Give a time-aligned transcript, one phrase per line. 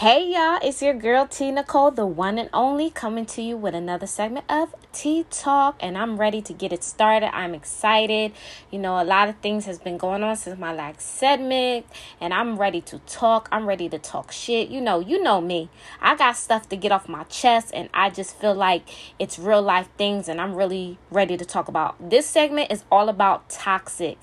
[0.00, 3.74] Hey y'all, it's your girl T Nicole, the one and only, coming to you with
[3.74, 7.36] another segment of T Talk, and I'm ready to get it started.
[7.36, 8.32] I'm excited.
[8.70, 11.84] You know, a lot of things has been going on since my last segment,
[12.18, 13.50] and I'm ready to talk.
[13.52, 14.70] I'm ready to talk shit.
[14.70, 15.68] You know, you know me.
[16.00, 18.88] I got stuff to get off my chest, and I just feel like
[19.18, 22.08] it's real life things, and I'm really ready to talk about.
[22.08, 24.16] This segment is all about toxic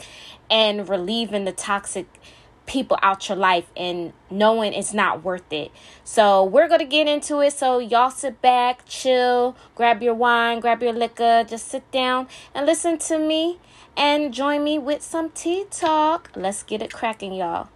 [0.50, 2.08] and relieving the toxic
[2.68, 5.72] people out your life and knowing it's not worth it.
[6.04, 7.54] So, we're going to get into it.
[7.54, 12.66] So, y'all sit back, chill, grab your wine, grab your liquor, just sit down and
[12.68, 13.60] listen to me
[13.96, 16.30] and join me with some tea talk.
[16.36, 17.70] Let's get it cracking, y'all.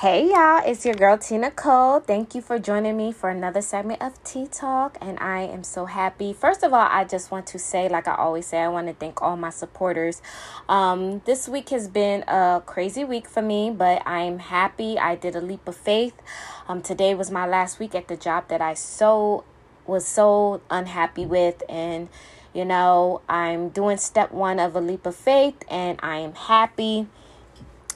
[0.00, 2.00] Hey y'all, it's your girl T Nicole.
[2.00, 5.84] Thank you for joining me for another segment of Tea Talk, and I am so
[5.84, 6.32] happy.
[6.32, 8.94] First of all, I just want to say, like I always say, I want to
[8.94, 10.22] thank all my supporters.
[10.70, 14.98] Um, this week has been a crazy week for me, but I'm happy.
[14.98, 16.14] I did a leap of faith.
[16.66, 19.44] Um, today was my last week at the job that I so
[19.86, 22.08] was so unhappy with, and
[22.54, 27.06] you know, I'm doing step one of a leap of faith, and I am happy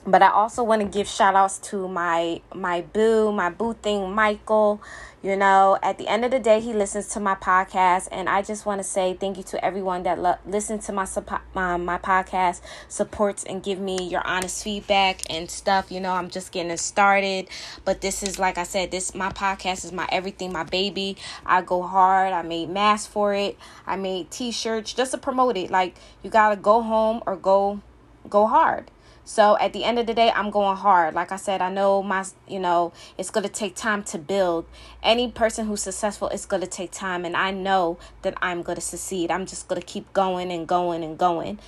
[0.06, 4.14] but I also want to give shout outs to my my boo, my boo thing,
[4.14, 4.82] Michael.
[5.22, 8.42] You know, at the end of the day, he listens to my podcast, and I
[8.42, 11.06] just want to say thank you to everyone that lo- listens to my
[11.54, 15.90] my my podcast, supports and give me your honest feedback and stuff.
[15.90, 17.48] You know, I'm just getting started,
[17.86, 21.16] but this is like I said, this my podcast is my everything, my baby.
[21.46, 22.34] I go hard.
[22.34, 23.56] I made masks for it.
[23.86, 25.70] I made t-shirts just to promote it.
[25.70, 27.80] Like you gotta go home or go
[28.28, 28.90] go hard
[29.24, 31.14] so at the end of the day, I'm going hard.
[31.14, 34.66] Like I said, I know my, you know, it's going to take time to build.
[35.02, 37.24] Any person who's successful, it's going to take time.
[37.24, 39.30] And I know that I'm going to succeed.
[39.30, 41.58] I'm just going to keep going and going and going.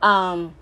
[0.00, 0.54] Um,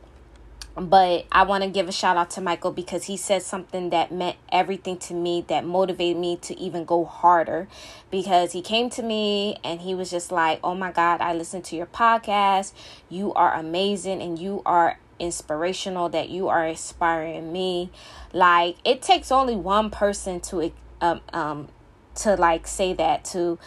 [0.75, 4.11] but I want to give a shout out to Michael because he said something that
[4.11, 7.69] meant everything to me, that motivated me to even go harder.
[8.11, 11.65] Because he came to me and he was just like, Oh my God, I listened
[11.67, 12.73] to your podcast.
[13.11, 17.91] You are amazing and you are inspirational that you are inspiring me.
[18.33, 21.69] Like it takes only one person to um um
[22.17, 23.59] to like say that to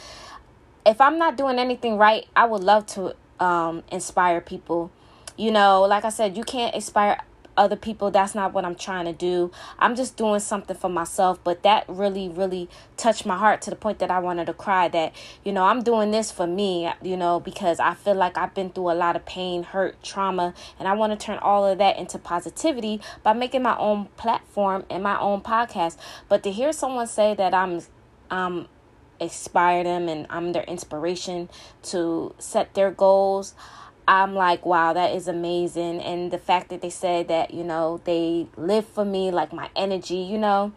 [0.85, 4.91] if i'm not doing anything right i would love to um inspire people.
[5.37, 7.19] You know like i said you can't inspire
[7.57, 8.11] other people.
[8.11, 9.51] That's not what I'm trying to do.
[9.79, 11.39] I'm just doing something for myself.
[11.43, 14.87] But that really, really touched my heart to the point that I wanted to cry
[14.89, 15.13] that,
[15.43, 18.69] you know, I'm doing this for me, you know, because I feel like I've been
[18.69, 21.97] through a lot of pain, hurt, trauma, and I want to turn all of that
[21.97, 25.97] into positivity by making my own platform and my own podcast.
[26.29, 27.81] But to hear someone say that I'm,
[28.29, 28.67] um,
[29.21, 31.49] inspire them and I'm their inspiration
[31.83, 33.53] to set their goals.
[34.11, 36.01] I'm like, wow, that is amazing.
[36.01, 39.69] And the fact that they said that, you know, they live for me, like my
[39.73, 40.73] energy, you know,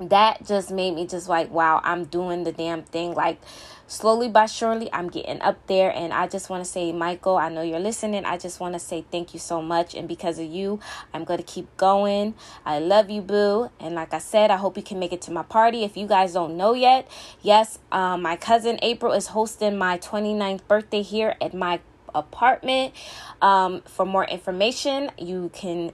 [0.00, 3.14] that just made me just like, wow, I'm doing the damn thing.
[3.14, 3.40] Like,
[3.86, 5.94] slowly but surely, I'm getting up there.
[5.94, 8.24] And I just want to say, Michael, I know you're listening.
[8.24, 9.94] I just want to say thank you so much.
[9.94, 10.80] And because of you,
[11.14, 12.34] I'm going to keep going.
[12.66, 13.70] I love you, boo.
[13.78, 15.84] And like I said, I hope you can make it to my party.
[15.84, 17.08] If you guys don't know yet,
[17.42, 21.78] yes, um, my cousin April is hosting my 29th birthday here at my
[22.14, 22.94] apartment.
[23.42, 25.92] Um, for more information, you can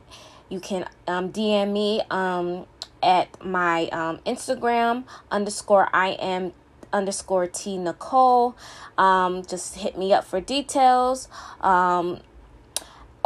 [0.49, 2.67] you can um, DM me um,
[3.03, 6.53] at my um, Instagram underscore I am
[6.93, 8.57] underscore T Nicole.
[8.97, 11.29] Um, just hit me up for details.
[11.61, 12.21] Um,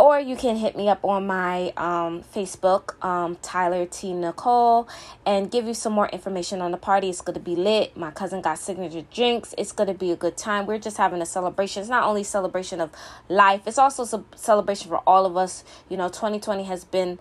[0.00, 4.14] or you can hit me up on my um, Facebook, um, Tyler T.
[4.14, 4.88] Nicole,
[5.26, 7.10] and give you some more information on the party.
[7.10, 7.94] It's going to be lit.
[7.98, 9.54] My cousin got signature drinks.
[9.58, 10.64] It's going to be a good time.
[10.64, 11.82] We're just having a celebration.
[11.82, 12.90] It's not only celebration of
[13.28, 15.64] life, it's also a celebration for all of us.
[15.90, 17.18] You know, 2020 has been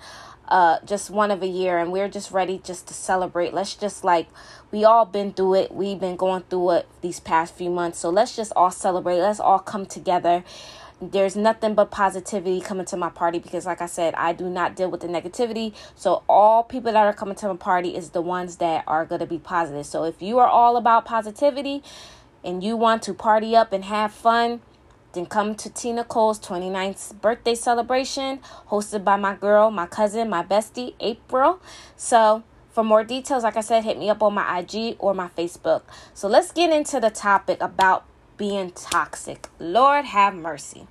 [0.47, 3.53] uh, just one of a year, and we're just ready just to celebrate.
[3.53, 4.29] Let's just like,
[4.71, 5.73] we all been through it.
[5.73, 7.99] We've been going through it these past few months.
[7.99, 9.19] So let's just all celebrate.
[9.19, 10.45] Let's all come together
[11.01, 14.75] there's nothing but positivity coming to my party because like i said i do not
[14.75, 18.21] deal with the negativity so all people that are coming to my party is the
[18.21, 21.81] ones that are going to be positive so if you are all about positivity
[22.43, 24.61] and you want to party up and have fun
[25.13, 30.43] then come to T Nicole's 29th birthday celebration hosted by my girl, my cousin, my
[30.43, 31.59] bestie, April.
[31.95, 35.29] So, for more details, like I said, hit me up on my IG or my
[35.29, 35.81] Facebook.
[36.13, 38.05] So, let's get into the topic about
[38.39, 39.47] being toxic.
[39.59, 40.87] Lord have mercy.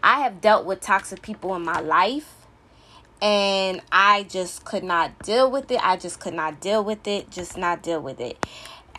[0.00, 2.34] I have dealt with toxic people in my life
[3.20, 5.80] and I just could not deal with it.
[5.82, 8.46] I just could not deal with it, just not deal with it.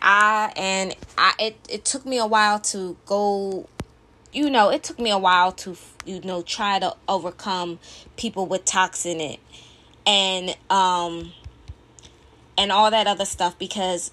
[0.02, 3.66] I and I it, it took me a while to go
[4.32, 7.78] you know, it took me a while to you know try to overcome
[8.16, 9.40] people with toxin in it
[10.06, 11.32] and um
[12.58, 14.10] and all that other stuff because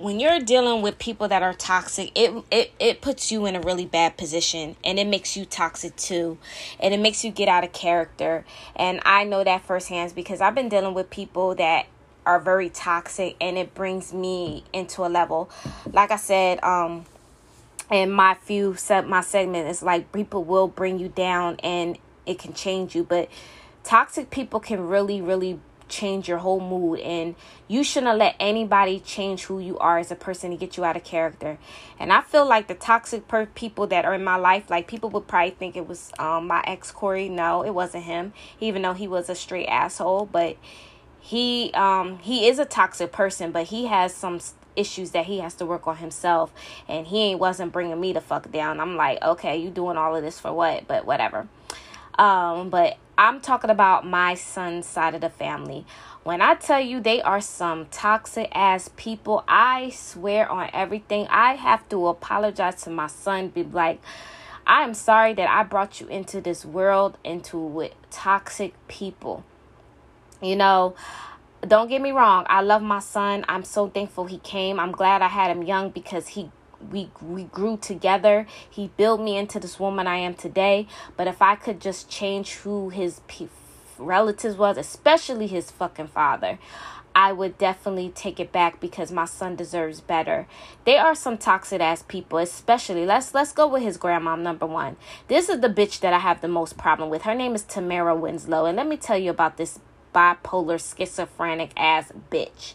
[0.00, 3.60] when you're dealing with people that are toxic, it, it it puts you in a
[3.60, 6.38] really bad position and it makes you toxic too.
[6.78, 8.44] And it makes you get out of character.
[8.74, 11.86] And I know that firsthand because I've been dealing with people that
[12.24, 15.50] are very toxic and it brings me into a level.
[15.92, 17.04] Like I said, um
[17.90, 22.38] in my few set my segment is like people will bring you down and it
[22.38, 23.28] can change you, but
[23.82, 25.58] toxic people can really, really
[25.90, 27.34] change your whole mood and
[27.68, 30.96] you shouldn't let anybody change who you are as a person to get you out
[30.96, 31.58] of character.
[31.98, 35.10] And i feel like the toxic per- people that are in my life like people
[35.10, 37.28] would probably think it was um, my ex corey.
[37.28, 40.26] No it wasn't him even though he was a straight asshole.
[40.26, 40.56] But
[41.18, 44.40] he um he is a toxic person but he has some
[44.76, 46.52] issues that he has to work on himself
[46.88, 48.80] and he wasn't bringing me the fuck down.
[48.80, 50.86] I'm like okay you doing all of this for what?
[50.86, 51.48] But whatever.
[52.18, 55.84] Um but I'm talking about my son's side of the family.
[56.22, 61.26] When I tell you they are some toxic ass people, I swear on everything.
[61.28, 64.00] I have to apologize to my son, be like,
[64.66, 69.44] I am sorry that I brought you into this world into with toxic people.
[70.40, 70.94] You know,
[71.60, 72.46] don't get me wrong.
[72.48, 73.44] I love my son.
[73.50, 74.80] I'm so thankful he came.
[74.80, 76.50] I'm glad I had him young because he
[76.90, 78.46] we we grew together.
[78.68, 80.86] He built me into this woman I am today.
[81.16, 83.48] But if I could just change who his p-
[83.98, 86.58] relatives was, especially his fucking father,
[87.14, 90.46] I would definitely take it back because my son deserves better.
[90.84, 94.96] They are some toxic ass people, especially let's let's go with his grandma number one.
[95.28, 97.22] This is the bitch that I have the most problem with.
[97.22, 99.80] Her name is Tamara Winslow, and let me tell you about this
[100.14, 102.74] bipolar schizophrenic ass bitch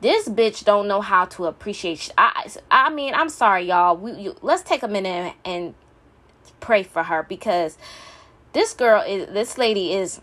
[0.00, 3.96] this bitch don't know how to appreciate i i mean i'm sorry y'all.
[3.96, 5.74] We you, let's take a minute and
[6.60, 7.78] pray for her because
[8.52, 10.20] this girl is this lady is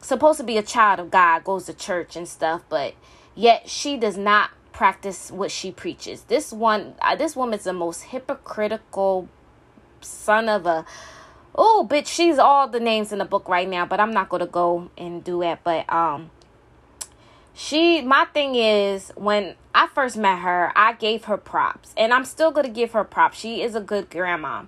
[0.00, 2.94] supposed to be a child of god goes to church and stuff but
[3.34, 6.24] yet she does not practice what she preaches.
[6.24, 9.26] This one uh, this woman's the most hypocritical
[10.02, 10.84] son of a
[11.54, 14.46] oh bitch she's all the names in the book right now but i'm not gonna
[14.46, 16.30] go and do it but um
[17.56, 22.26] she my thing is when I first met her, I gave her props, and I'm
[22.26, 23.38] still gonna give her props.
[23.38, 24.64] She is a good grandma.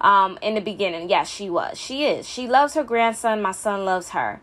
[0.00, 1.78] Um, in the beginning, yes, she was.
[1.78, 2.28] She is.
[2.28, 3.40] She loves her grandson.
[3.40, 4.40] My son loves her,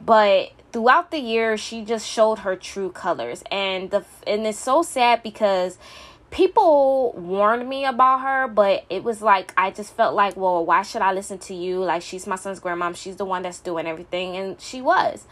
[0.00, 4.82] but throughout the years, she just showed her true colors, and the and it's so
[4.82, 5.76] sad because
[6.30, 10.80] people warned me about her, but it was like I just felt like, well, why
[10.80, 11.80] should I listen to you?
[11.80, 12.92] Like she's my son's grandma.
[12.92, 15.26] She's the one that's doing everything, and she was.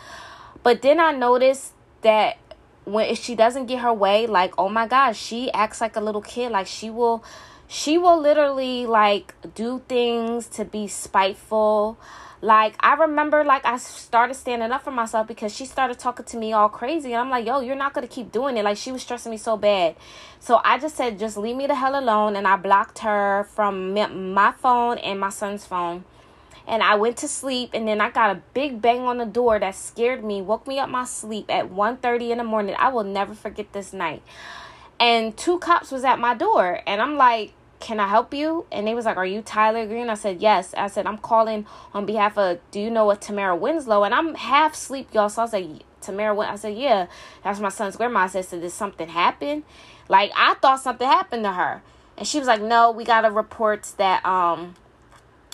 [0.62, 2.38] But then I noticed that
[2.84, 6.00] when if she doesn't get her way, like oh my gosh, she acts like a
[6.00, 6.52] little kid.
[6.52, 7.24] Like she will
[7.68, 11.98] she will literally like do things to be spiteful.
[12.42, 16.36] Like I remember like I started standing up for myself because she started talking to
[16.38, 18.92] me all crazy and I'm like, "Yo, you're not to keep doing it." Like she
[18.92, 19.94] was stressing me so bad.
[20.40, 23.94] So I just said, "Just leave me the hell alone." And I blocked her from
[24.34, 26.04] my phone and my son's phone
[26.70, 29.58] and I went to sleep and then I got a big bang on the door
[29.58, 32.76] that scared me, woke me up my sleep at 1:30 in the morning.
[32.78, 34.22] I will never forget this night.
[35.00, 38.86] And two cops was at my door and I'm like, "Can I help you?" And
[38.86, 42.06] they was like, "Are you Tyler Green?" I said, "Yes." I said, "I'm calling on
[42.06, 45.28] behalf of do you know what Tamara Winslow?" And I'm half asleep, y'all.
[45.28, 45.66] So I was like,
[46.00, 46.38] "Tamara?
[46.38, 47.06] I said, "Yeah."
[47.42, 48.20] That's my son's grandma.
[48.20, 49.64] I said, "So did something happen?"
[50.08, 51.82] Like I thought something happened to her.
[52.16, 54.76] And she was like, "No, we got a report that um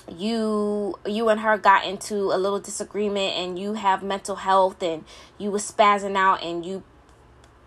[0.08, 5.04] you you and her got into a little disagreement and you have mental health and
[5.38, 6.82] you was spazzing out and you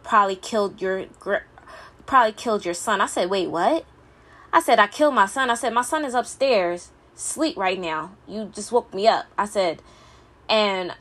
[0.03, 1.08] probably killed your
[2.05, 3.01] probably killed your son.
[3.01, 3.86] I said, "Wait, what?"
[4.51, 8.12] I said, "I killed my son." I said, "My son is upstairs, sleep right now.
[8.27, 9.81] You just woke me up." I said,
[10.48, 10.93] and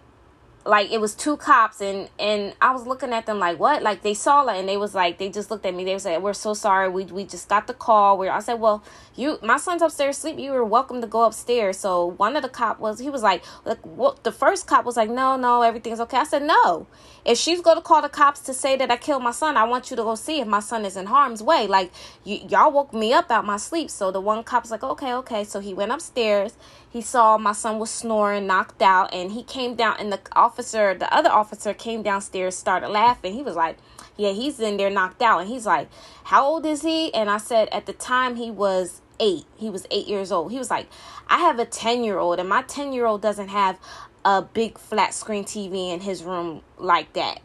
[0.68, 3.82] like it was two cops and and I was looking at them like what?
[3.82, 5.82] Like they saw it and they was like they just looked at me.
[5.84, 6.90] They said we're so sorry.
[6.90, 8.18] We we just got the call.
[8.18, 8.84] Where I said well
[9.16, 11.78] you my son's upstairs sleep you were welcome to go upstairs.
[11.78, 14.96] So one of the cop was he was like like what the first cop was
[14.96, 16.18] like no no everything's okay.
[16.18, 16.87] I said no
[17.28, 19.64] if she's going to call the cops to say that I killed my son I
[19.64, 21.92] want you to go see if my son is in harm's way like
[22.26, 25.44] y- y'all woke me up out my sleep so the one cop's like okay okay
[25.44, 26.56] so he went upstairs
[26.90, 29.97] he saw my son was snoring, knocked out, and he came down.
[29.99, 33.35] And the officer, the other officer, came downstairs, started laughing.
[33.35, 33.76] He was like,
[34.16, 35.40] Yeah, he's in there knocked out.
[35.40, 35.88] And he's like,
[36.25, 37.12] How old is he?
[37.12, 39.44] And I said, At the time, he was eight.
[39.56, 40.50] He was eight years old.
[40.50, 40.88] He was like,
[41.28, 43.78] I have a 10 year old, and my 10 year old doesn't have
[44.25, 47.40] a big flat screen TV in his room like that.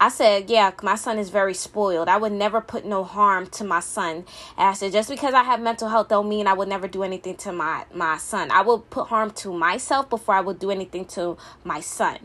[0.00, 2.08] I said, yeah, my son is very spoiled.
[2.08, 4.24] I would never put no harm to my son.
[4.56, 7.02] And I said, just because I have mental health don't mean I would never do
[7.02, 8.52] anything to my, my son.
[8.52, 12.18] I will put harm to myself before I would do anything to my son.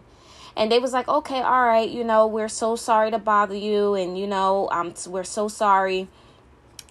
[0.55, 3.95] And they was like, okay, all right, you know, we're so sorry to bother you.
[3.95, 6.07] And, you know, um, we're so sorry.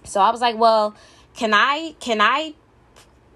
[0.03, 0.95] So I was like, well,
[1.33, 2.55] can I, can I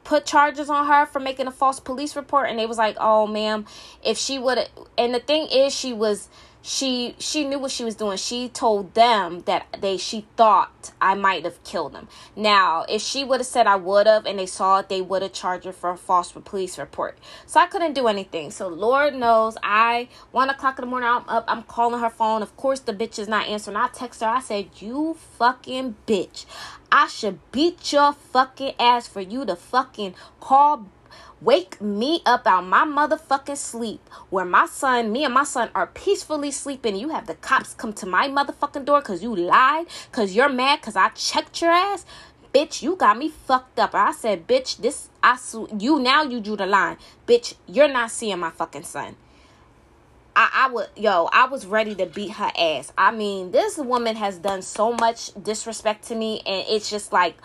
[0.07, 2.49] put charges on her for making a false police report?
[2.49, 3.65] And they was like, oh, ma'am,
[4.03, 6.29] if she would, have and the thing is, she was,
[6.61, 8.17] she she knew what she was doing.
[8.17, 13.23] She told them that they she thought i might have killed him now if she
[13.23, 15.71] would have said i would have and they saw it they would have charged her
[15.71, 17.17] for a false police report.
[17.45, 18.51] So i couldn't do anything.
[18.51, 22.41] So lord knows i one o'clock in the morning i'm up i'm calling her phone.
[22.41, 23.77] Of course the bitch is not answering.
[23.77, 24.27] I text her.
[24.27, 26.45] I said you fucking bitch
[26.91, 30.86] i should beat your fucking ass for you to fucking call
[31.39, 34.01] Wake me up out my motherfucking sleep
[34.32, 36.96] where my son, me and my son are peacefully sleeping.
[36.96, 40.82] You have the cops come to my motherfucking door because you lied, because you're mad,
[40.82, 42.08] because I checked your ass.
[42.56, 43.94] Bitch, you got me fucked up.
[43.94, 45.38] I said, bitch, this, I,
[45.77, 46.98] you now you drew the line.
[47.27, 49.15] Bitch, you're not seeing my fucking son.
[50.38, 54.15] I, I would yo i was ready to beat her ass i mean this woman
[54.15, 57.36] has done so much disrespect to me and it's just like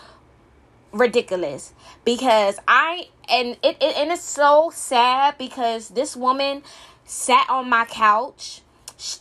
[0.92, 1.72] ridiculous
[2.04, 6.62] because I and it, it and it's so sad because this woman
[7.04, 8.62] sat on my couch.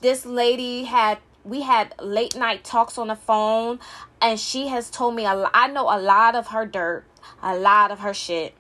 [0.02, 3.80] This lady had we had late night talks on the phone
[4.22, 7.06] and she has told me a I know a lot of her dirt,
[7.42, 8.54] a lot of her shit.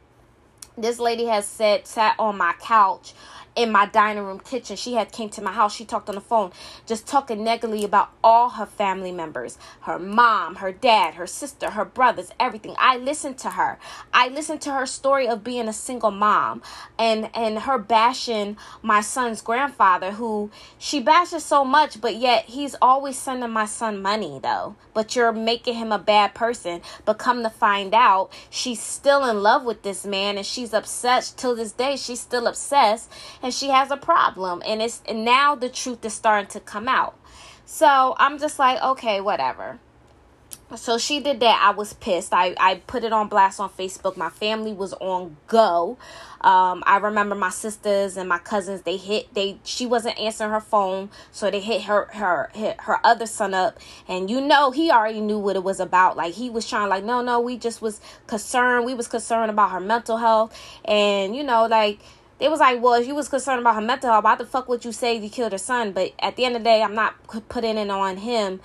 [0.77, 3.13] This lady has said sat on my couch
[3.55, 4.75] in my dining room kitchen.
[4.75, 5.75] She had came to my house.
[5.75, 6.51] She talked on the phone,
[6.85, 11.85] just talking negatively about all her family members, her mom, her dad, her sister, her
[11.85, 12.75] brothers, everything.
[12.77, 13.77] I listened to her.
[14.13, 16.61] I listened to her story of being a single mom
[16.97, 22.75] and and her bashing my son's grandfather who she bashes so much, but yet he's
[22.81, 24.75] always sending my son money though.
[24.93, 26.81] But you're making him a bad person.
[27.05, 31.37] But come to find out, she's still in love with this man and she's obsessed
[31.37, 31.95] till this day.
[31.95, 36.13] She's still obsessed and she has a problem and it's and now the truth is
[36.13, 37.17] starting to come out.
[37.65, 39.79] So i'm just like okay whatever.
[40.75, 41.61] So she did that.
[41.61, 42.33] I was pissed.
[42.33, 44.15] I i put it on blast on facebook.
[44.15, 45.97] My family was on go.
[46.41, 50.61] Um i remember my sisters and my cousins they hit they she wasn't answering her
[50.61, 53.79] phone so they hit her her hit her other son up.
[54.07, 56.15] And you know he already knew what it was about.
[56.15, 59.71] Like he was trying like no no we just was concerned we was concerned about
[59.71, 60.57] her mental health.
[60.85, 61.99] And you know like
[62.41, 64.67] they was like, well, if you was concerned about her mental health, why the fuck
[64.67, 65.91] would you say you killed her son?
[65.91, 67.13] But at the end of the day, I'm not
[67.49, 68.61] putting it on him.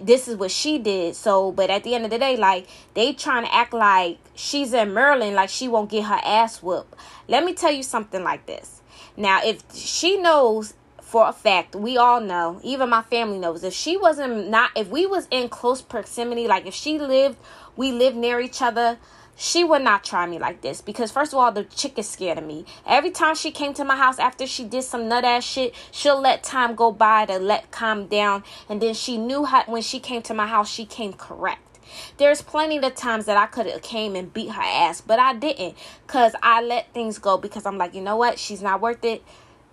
[0.00, 1.16] This is what she did.
[1.16, 4.72] So, but at the end of the day, like they trying to act like she's
[4.72, 6.94] in Maryland, like she won't get her ass whooped.
[7.26, 8.80] Let me tell you something like this.
[9.16, 13.74] Now, if she knows for a fact, we all know, even my family knows, if
[13.74, 17.38] she wasn't not, if we was in close proximity, like if she lived,
[17.74, 18.98] we lived near each other
[19.36, 22.38] she would not try me like this because first of all the chick is scared
[22.38, 25.44] of me every time she came to my house after she did some nut ass
[25.44, 29.62] shit she'll let time go by to let calm down and then she knew how
[29.66, 31.60] when she came to my house she came correct
[32.16, 35.34] there's plenty of times that I could have came and beat her ass, but I
[35.34, 35.76] didn't
[36.06, 38.38] cuz I let things go because I'm like, you know what?
[38.38, 39.22] She's not worth it.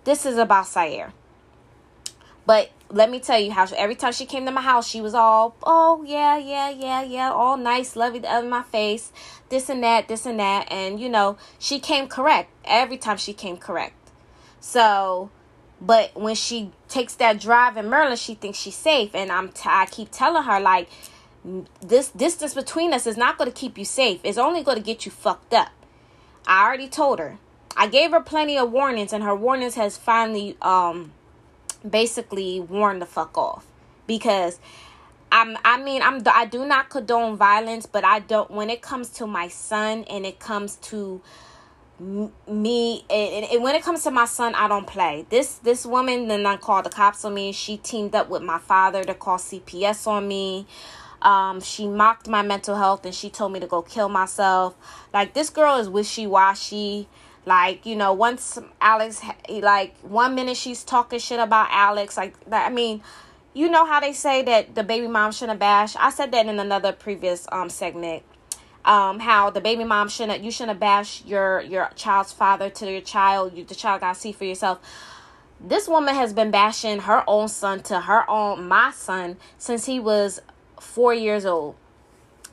[0.04, 1.12] This is about Sayer.
[2.46, 5.00] But let me tell you how she, every time she came to my house, she
[5.00, 9.12] was all, oh, yeah, yeah, yeah, yeah, all nice, lovey in my face,
[9.48, 10.70] this and that, this and that.
[10.70, 14.12] And, you know, she came correct every time she came correct.
[14.60, 15.30] So,
[15.80, 19.12] but when she takes that drive in Maryland, she thinks she's safe.
[19.12, 20.88] And I'm t- I keep telling her, like,
[21.82, 24.20] this distance between us is not going to keep you safe.
[24.22, 25.72] It's only going to get you fucked up.
[26.46, 27.38] I already told her.
[27.76, 31.12] I gave her plenty of warnings, and her warnings has finally, um,
[31.88, 33.66] basically warn the fuck off.
[34.06, 34.58] Because
[35.32, 39.10] I'm I mean I'm I do not condone violence, but I don't when it comes
[39.10, 41.20] to my son and it comes to
[42.00, 45.26] me and, and, when it comes to my son i don't play.
[45.30, 47.52] This this woman then i called the cops on me.
[47.52, 50.66] She teamed up with my father to call cps on me.
[51.22, 54.76] Um, she mocked my mental health and she told me to go kill myself.
[55.12, 57.08] Like this girl is wishy-washy
[57.46, 62.16] like, you know, once Alex, like, one minute she's talking shit about Alex.
[62.16, 63.02] Like, I mean,
[63.52, 65.94] you know how they say that the baby mom shouldn't bash?
[65.96, 68.22] I said that in another previous um segment.
[68.84, 73.00] Um, how the baby mom shouldn't, you shouldn't bash your your child's father to your
[73.00, 73.56] child.
[73.56, 74.80] You, the child got to see for yourself
[75.60, 79.98] this woman has been bashing her own son to her own my son since he
[79.98, 80.40] was
[80.78, 81.74] four years old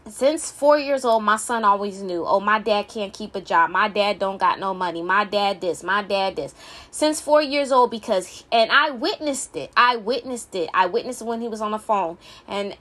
[0.10, 3.70] since four years old my son always knew oh my dad can't keep a job.
[3.70, 5.01] My dad don't got no money.
[5.01, 6.53] My dad this my dad this.
[6.89, 9.72] Since four years old because and i witnessed it.
[9.77, 10.70] I witnessed it.
[10.74, 12.17] I witnessed when he was on the phone.
[12.48, 12.75] And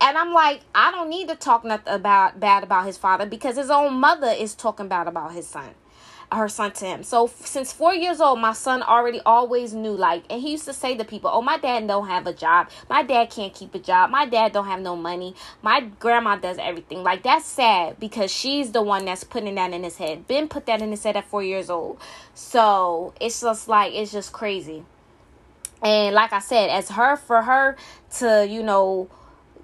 [0.00, 3.56] and i'm like i don't need to talk nothing about bad about his father because
[3.56, 5.68] his own mother is talking bad about his son
[6.32, 7.02] her son to him.
[7.02, 10.72] So since four years old, my son already always knew like, and he used to
[10.72, 12.68] say to people, "Oh, my dad don't have a job.
[12.88, 14.10] My dad can't keep a job.
[14.10, 15.34] My dad don't have no money.
[15.62, 19.82] My grandma does everything." Like that's sad because she's the one that's putting that in
[19.82, 20.26] his head.
[20.28, 22.00] Ben put that in his head at four years old.
[22.34, 24.84] So it's just like it's just crazy.
[25.82, 27.76] And like I said, as her for her
[28.18, 29.08] to you know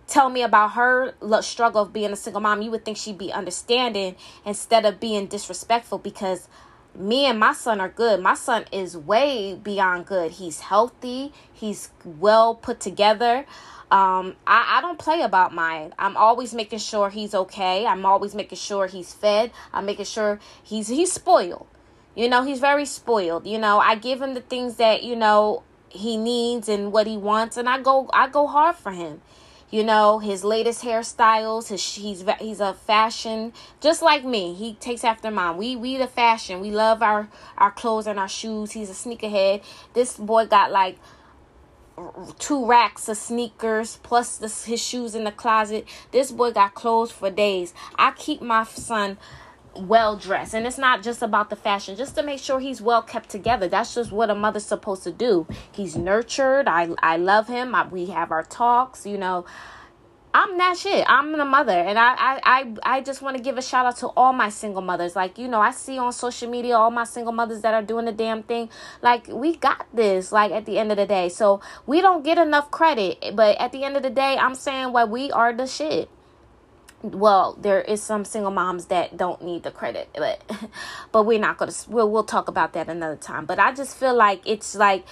[0.07, 3.33] tell me about her struggle of being a single mom, you would think she'd be
[3.33, 6.49] understanding instead of being disrespectful because
[6.95, 8.21] me and my son are good.
[8.23, 10.33] My son is way beyond good.
[10.33, 13.47] He's healthy, he's well put together.
[13.89, 15.95] Um, I, I don't play about mine.
[15.97, 17.87] I'm always making sure he's okay.
[17.87, 19.53] I'm always making sure he's fed.
[19.73, 21.69] I'm making sure he's he's spoiled.
[22.17, 23.47] You know, he's very spoiled.
[23.47, 27.17] You know, I give him the things that, you know, he needs and what he
[27.17, 29.23] wants and I go I go hard for him
[29.71, 34.55] you know his latest hairstyles his he's he's a fashion just like me.
[34.55, 35.57] He takes after mom.
[35.57, 36.61] We we the fashion.
[36.61, 38.73] We love our our clothes and our shoes.
[38.73, 39.63] He's a sneakerhead.
[39.93, 40.99] This boy got like
[42.39, 45.87] two racks of sneakers plus his shoes in the closet.
[46.13, 47.73] This boy got clothes for days.
[47.97, 49.19] I keep my son
[49.81, 51.97] well dressed and it's not just about the fashion.
[51.97, 53.69] Just to make sure he's well kept together.
[53.69, 55.47] That's just what a mother's supposed to do.
[55.73, 56.69] He's nurtured.
[56.69, 57.75] I i love him.
[57.75, 59.45] I, we have our talks you know.
[60.35, 61.07] I'm that shit.
[61.09, 61.73] I'm the mother.
[61.73, 64.51] And i i i, I just want to give a shout out to all my
[64.51, 65.17] single mothers.
[65.17, 68.05] Like you know i see on social media all my single mothers that are doing
[68.05, 68.69] the damn thing.
[69.03, 71.29] Like we got this like at the end of the day.
[71.29, 73.35] So we don't get enough credit.
[73.35, 76.11] But at the end of the day i'm saying well we are the shit
[77.03, 80.43] well there is some single moms that don't need the credit but
[81.13, 83.45] but we're not gonna we'll, we'll talk about that another time.
[83.45, 85.05] But i just feel like it's like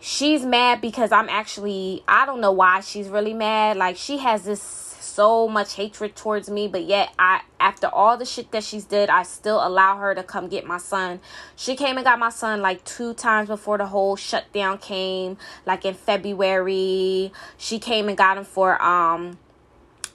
[0.00, 3.76] she's mad because i'm actually i don't know why she's really mad.
[3.76, 8.24] Like she has this so much hatred towards me but yet i after all the
[8.24, 11.20] shit that she's did i still allow her to come get my son.
[11.54, 15.84] She came and got my son like two times before the whole shutdown came like
[15.84, 17.30] in february.
[17.58, 19.38] She came and got him for um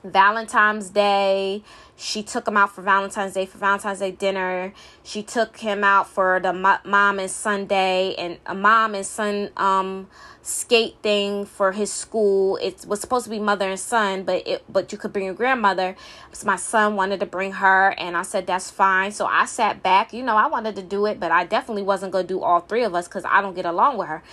[0.04, 1.64] Valentine's Day.
[1.96, 4.74] She took him out for Valentine's Day for Valentine's Day dinner.
[5.04, 10.08] She took him out for the mom and Sunday and a mom and son um
[10.44, 12.56] skate thing for his school.
[12.58, 15.34] It was supposed to be mother and son, but it but you could bring your
[15.34, 15.96] grandmother.
[16.32, 19.12] So my son wanted to bring her and I said that's fine.
[19.12, 20.14] So I sat back.
[20.14, 22.62] You know, I wanted to do it, but I definitely wasn't going to do all
[22.62, 24.24] three of us cuz I don't get along with her.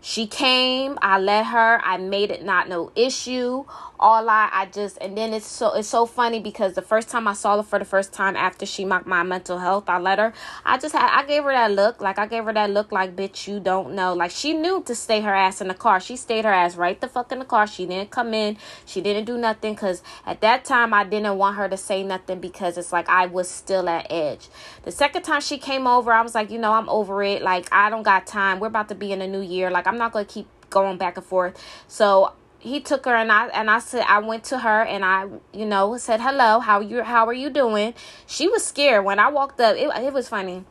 [0.00, 3.64] She came, I let her, I made it not no issue
[4.00, 7.28] all I I just and then it's so it's so funny because the first time
[7.28, 10.18] I saw her for the first time after she mocked my mental health, I let
[10.18, 10.32] her.
[10.64, 13.14] I just had I gave her that look like I gave her that look like
[13.14, 16.00] bitch you don't know like she knew to stay her ass in the car.
[16.00, 17.66] She stayed her ass right the fuck in the car.
[17.66, 18.56] She didn't come in.
[18.86, 22.40] She didn't do nothing because at that time I didn't want her to say nothing
[22.40, 24.48] because it's like I was still at edge.
[24.82, 27.42] The second time she came over, I was like you know I'm over it.
[27.42, 28.60] Like I don't got time.
[28.60, 29.70] We're about to be in a new year.
[29.70, 31.60] Like I'm not gonna keep going back and forth.
[31.88, 35.26] So he took her and I and I said I went to her and I
[35.52, 37.94] you know said hello how you how are you doing?
[38.26, 39.04] She was scared.
[39.04, 40.64] When I walked up it, it was funny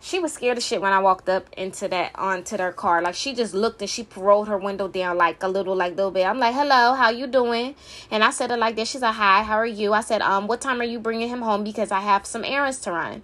[0.00, 3.02] she was scared of shit when I walked up into that onto their car.
[3.02, 6.10] Like she just looked and she rolled her window down like a little like little
[6.10, 6.26] bit.
[6.26, 7.74] I'm like, hello, how you doing?
[8.10, 8.90] And I said it like this.
[8.90, 9.92] She's like, hi, how are you?
[9.92, 12.78] I said, um, what time are you bringing him home because I have some errands
[12.80, 13.22] to run.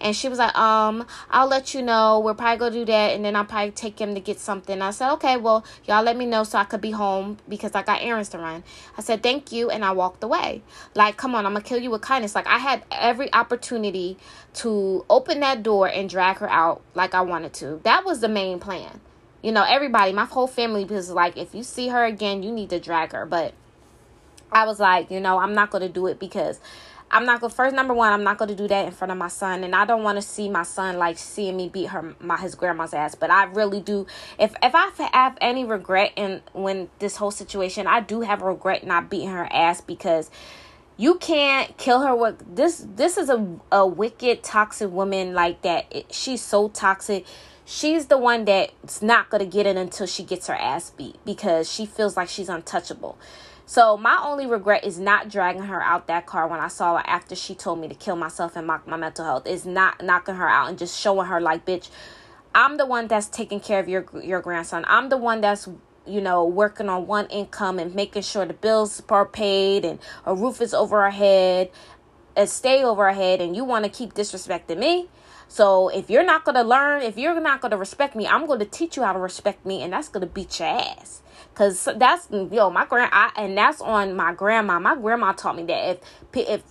[0.00, 2.20] And she was like, um, I'll let you know.
[2.20, 4.82] We're probably gonna do that, and then I'll probably take him to get something.
[4.82, 7.82] I said, okay, well, y'all let me know so I could be home because I
[7.82, 8.64] got errands to run.
[8.98, 10.62] I said, thank you, and I walked away.
[10.94, 12.34] Like, come on, I'm gonna kill you with kindness.
[12.34, 14.18] Like I had every opportunity
[14.54, 17.80] to open that door and drag her out like I wanted to.
[17.84, 19.00] That was the main plan.
[19.42, 22.70] You know, everybody, my whole family was like, if you see her again, you need
[22.70, 23.26] to drag her.
[23.26, 23.52] But
[24.50, 26.60] I was like, you know, I'm not going to do it because
[27.10, 29.12] I'm not going to, first, number one, I'm not going to do that in front
[29.12, 29.64] of my son.
[29.64, 32.54] And I don't want to see my son like seeing me beat her, my, his
[32.54, 33.14] grandma's ass.
[33.14, 34.06] But I really do.
[34.38, 38.86] If, if I have any regret in when this whole situation, I do have regret
[38.86, 40.30] not beating her ass because
[40.96, 45.86] you can't kill her with this this is a, a wicked toxic woman like that.
[45.90, 47.26] It, she's so toxic.
[47.64, 51.70] She's the one that's not gonna get it until she gets her ass beat because
[51.70, 53.18] she feels like she's untouchable.
[53.66, 57.04] So my only regret is not dragging her out that car when i saw her
[57.06, 59.46] after she told me to kill myself and mock my mental health.
[59.46, 61.88] Is not knocking her out and just showing her like bitch
[62.54, 64.84] I'm the one that's taking care of your your grandson.
[64.86, 65.68] I'm the one that's
[66.06, 70.34] you know working on one income and making sure the bills are paid and a
[70.34, 71.70] roof is over our head,
[72.36, 75.08] a stay over our head, and you want to keep disrespecting me.
[75.48, 78.96] So if you're not gonna learn, if you're not gonna respect me, I'm gonna teach
[78.96, 81.22] you how to respect me, and that's gonna beat your ass.
[81.54, 84.80] Cause that's yo my grand I, and that's on my grandma.
[84.80, 86.00] My grandma taught me that if
[86.36, 86.62] if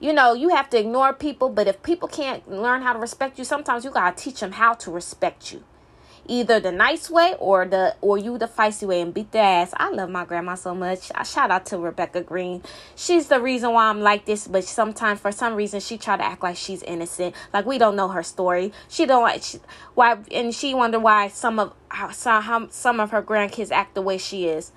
[0.00, 3.38] you know, you have to ignore people, but if people can't learn how to respect
[3.38, 5.64] you, sometimes you got to teach them how to respect you.
[6.26, 9.74] Either the nice way or the or you the feisty way and beat their ass.
[9.76, 11.12] I love my grandma so much.
[11.14, 12.62] I shout out to Rebecca Green.
[12.96, 16.24] She's the reason why I'm like this, but sometimes for some reason she try to
[16.24, 17.34] act like she's innocent.
[17.52, 18.72] Like we don't know her story.
[18.88, 19.58] She don't like she,
[19.94, 24.02] why and she wonder why some of how some, some of her grandkids act the
[24.02, 24.72] way she is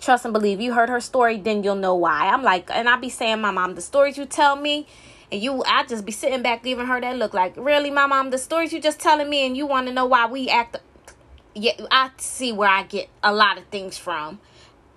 [0.00, 0.60] trust and believe.
[0.60, 2.28] You heard her story, then you'll know why.
[2.28, 4.86] I'm like, and I be saying, my mom, the stories you tell me,
[5.32, 8.30] and you, I just be sitting back giving her that look like, really, my mom,
[8.30, 10.78] the stories you just telling me, and you want to know why we act.
[11.54, 14.40] Yeah, I see where I get a lot of things from.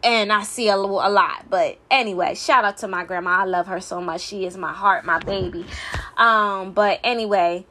[0.03, 1.49] And I see a, a lot.
[1.49, 3.41] But anyway, shout out to my grandma.
[3.41, 4.21] I love her so much.
[4.21, 5.65] She is my heart, my baby.
[6.17, 7.65] Um, but anyway,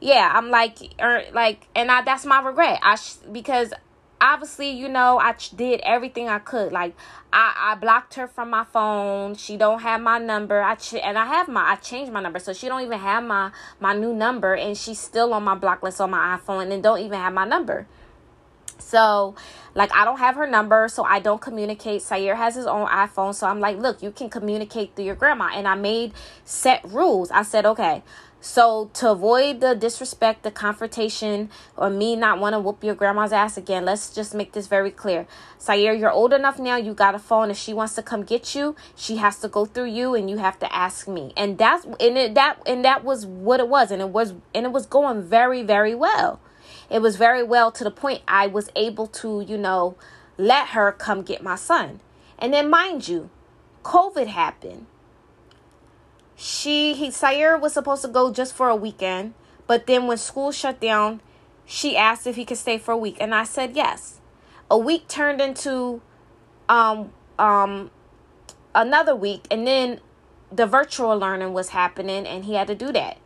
[0.00, 2.80] yeah, I'm like, er, like, and I that's my regret.
[2.82, 3.74] I sh- because
[4.20, 6.72] obviously you know i did everything i could.
[6.72, 6.94] Like
[7.32, 9.34] i i blocked her from my phone.
[9.34, 10.62] She don't have my number.
[10.62, 13.24] I ch- and i have my i changed my number so she don't even have
[13.24, 13.50] my
[13.80, 17.00] my new number and she's still on my block list on my iphone and don't
[17.00, 17.86] even have my number.
[18.78, 19.34] So
[19.74, 22.02] like i don't have her number so i don't communicate.
[22.02, 25.50] Sayer has his own iphone so i'm like look you can communicate through your grandma
[25.54, 26.12] and i made
[26.44, 27.30] set rules.
[27.30, 28.02] I said okay
[28.40, 33.32] so to avoid the disrespect, the confrontation, or me not want to whoop your grandma's
[33.32, 35.26] ass again, let's just make this very clear.
[35.58, 36.76] Sayer, you're old enough now.
[36.76, 37.50] You got a phone.
[37.50, 40.38] If she wants to come get you, she has to go through you, and you
[40.38, 41.32] have to ask me.
[41.36, 44.66] And that's and it that and that was what it was, and it was and
[44.66, 46.40] it was going very very well.
[46.90, 49.96] It was very well to the point I was able to, you know,
[50.38, 52.00] let her come get my son.
[52.38, 53.28] And then mind you,
[53.82, 54.86] COVID happened
[56.40, 59.34] she he Sayer was supposed to go just for a weekend,
[59.66, 61.20] but then when school shut down,
[61.66, 64.20] she asked if he could stay for a week, and I said yes.
[64.70, 66.00] A week turned into
[66.68, 67.90] um um
[68.72, 69.98] another week, and then
[70.52, 73.18] the virtual learning was happening, and he had to do that.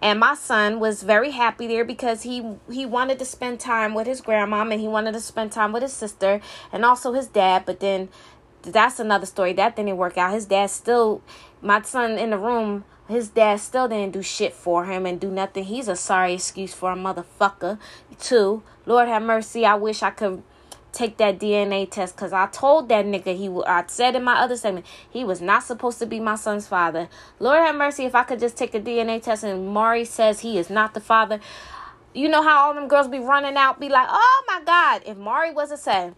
[0.00, 4.08] And my son was very happy there because he he wanted to spend time with
[4.08, 6.40] his grandmom and he wanted to spend time with his sister
[6.72, 7.64] and also his dad.
[7.66, 8.08] But then
[8.62, 9.52] that's another story.
[9.52, 10.32] That didn't work out.
[10.32, 11.22] His dad still,
[11.62, 15.30] my son in the room, his dad still didn't do shit for him and do
[15.30, 15.64] nothing.
[15.64, 17.78] He's a sorry excuse for a motherfucker,
[18.20, 18.62] too.
[18.84, 19.64] Lord have mercy.
[19.64, 20.42] I wish I could
[20.92, 24.56] take that DNA test because I told that nigga he I said in my other
[24.56, 27.08] segment he was not supposed to be my son's father.
[27.38, 30.58] Lord have mercy if I could just take a DNA test and Maury says he
[30.58, 31.40] is not the father.
[32.14, 35.16] You know how all them girls be running out, be like, oh my God, if
[35.16, 36.12] Maury was to say,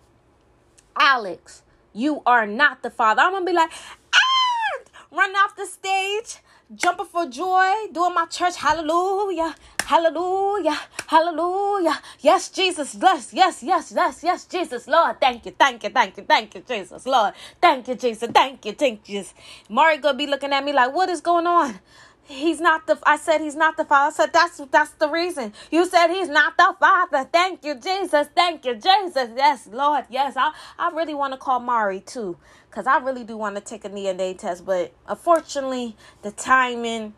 [0.97, 3.23] Alex, you are not the father.
[3.23, 3.71] I'm gonna be like,
[4.15, 6.39] ah, running off the stage,
[6.75, 12.01] jumping for joy, doing my church, hallelujah, hallelujah, hallelujah.
[12.21, 16.25] Yes, Jesus, yes, yes, yes, yes, yes, Jesus, Lord, thank you, thank you, thank you,
[16.25, 19.25] thank you, Jesus, Lord, thank you, Jesus, thank you, thank you.
[19.69, 21.81] Maury gonna be looking at me like, what is going on?
[22.31, 24.09] He's not the I said he's not the father.
[24.09, 25.53] I said that's that's the reason.
[25.73, 27.29] You said he's not the father.
[27.33, 28.29] Thank you, Jesus.
[28.37, 29.31] Thank you, Jesus.
[29.37, 30.07] Yes, Lord.
[30.11, 30.35] Yes.
[30.37, 32.39] I, I really want to call Maury too.
[32.71, 34.67] Cause I really do want to take a DNA test.
[34.67, 37.15] But unfortunately the timing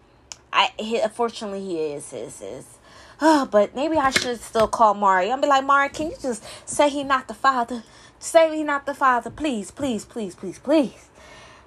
[0.53, 2.67] I he, unfortunately he is his is
[3.21, 5.31] Oh, but maybe I should still call Maury.
[5.31, 7.85] I'll be like, Maury, can you just say he's not the father?
[8.21, 9.31] Say he's not the father.
[9.31, 11.11] Please, please, please, please, please.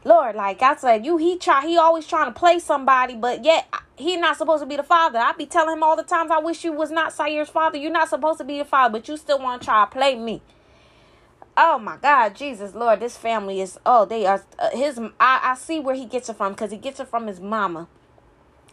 [0.06, 3.68] Lord, like I said, you he try he always trying to play somebody, but yet
[3.98, 5.18] he not supposed to be the father.
[5.18, 7.80] I be telling him all the times, I wish you was not Sayer's father.
[7.80, 10.16] You're not supposed to be the father, but you still want to try to play
[10.16, 10.44] me.
[11.58, 15.00] Oh my God, Jesus, Lord, this family is oh they are uh, his.
[15.00, 17.88] I I see where he gets it from because he gets it from his mama.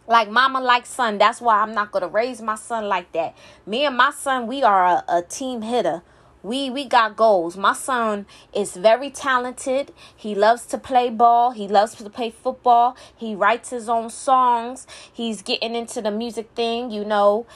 [0.07, 1.17] Like mama, like son.
[1.17, 3.35] That's why I'm not gonna raise my son like that.
[3.65, 6.03] Me and my son, we are a, a team hitter
[6.43, 7.55] we we got goals.
[7.55, 9.93] My son is very talented.
[10.15, 11.51] He loves to play ball.
[11.51, 12.97] He loves to play football.
[13.15, 14.85] He writes his own songs.
[15.11, 17.47] He's getting into the music thing you know.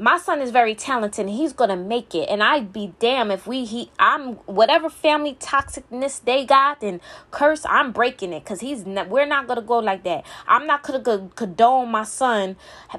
[0.00, 2.28] My son is very talented he's gonna make it.
[2.28, 7.00] And i'd be damn if we he i'm whatever family toxicness they got and
[7.32, 8.44] curse i'm breaking it.
[8.44, 10.24] Because he's not, we're not gonna go like that.
[10.46, 12.54] I'm not gonna condone my son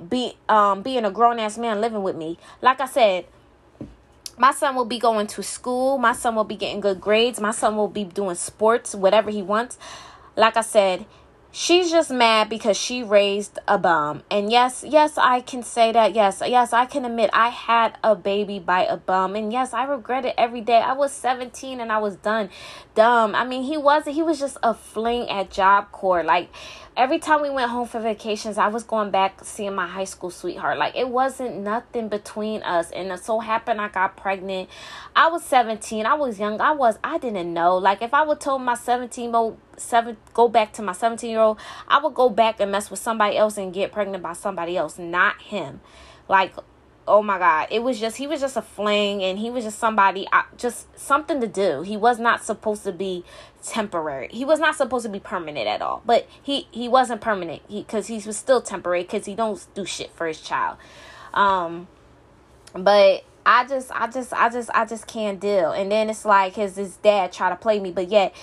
[0.10, 2.38] be um being a grown-ass man living with me.
[2.62, 3.26] Like i said
[4.40, 5.98] my son will be going to school.
[5.98, 7.42] My son will be getting good grades.
[7.42, 9.78] My son will be doing sports, whatever he wants.
[10.38, 11.06] Like I said,
[11.52, 14.24] she's just mad because she raised a bum.
[14.32, 16.16] And yes, yes, I can say that.
[16.16, 19.36] Yes, yes, I can admit I had a baby by a bum.
[19.36, 20.78] And yes, I regret it every day.
[20.78, 22.50] I was 17 and I was done
[22.96, 23.36] dumb.
[23.36, 26.24] I mean, he wasn't, he was just a fling at Job Corps.
[26.24, 26.50] Like,
[27.00, 30.30] every time we went home for vacations, I was going back seeing my high school
[30.30, 30.78] sweetheart.
[30.78, 32.92] Like it wasn't nothing between us.
[32.92, 34.70] And it so happened I got pregnant.
[35.16, 36.06] I was 17.
[36.06, 36.60] I was young.
[36.60, 37.78] I was I didn't know.
[37.78, 41.40] Like if I would told my 17 old seven go back to my 17 year
[41.40, 41.58] old,
[41.88, 45.00] I would go back and mess with somebody else and get pregnant by somebody else,
[45.00, 45.80] not him.
[46.28, 46.54] Like
[47.10, 47.68] oh my god.
[47.72, 50.98] It was just he was just a fling and he was just somebody I, just
[50.98, 51.82] something to do.
[51.82, 53.26] He was not supposed to be
[53.64, 54.30] temporary.
[54.32, 56.02] He was not supposed to be permanent at all.
[56.06, 57.68] But he he wasn't permanent.
[57.68, 60.78] Because he, he was still temporary because he don't do shit for his child.
[61.34, 61.88] Um
[62.74, 65.72] but i just i just i just i just can't deal.
[65.72, 68.34] And then it's like his his dad try to play me but yet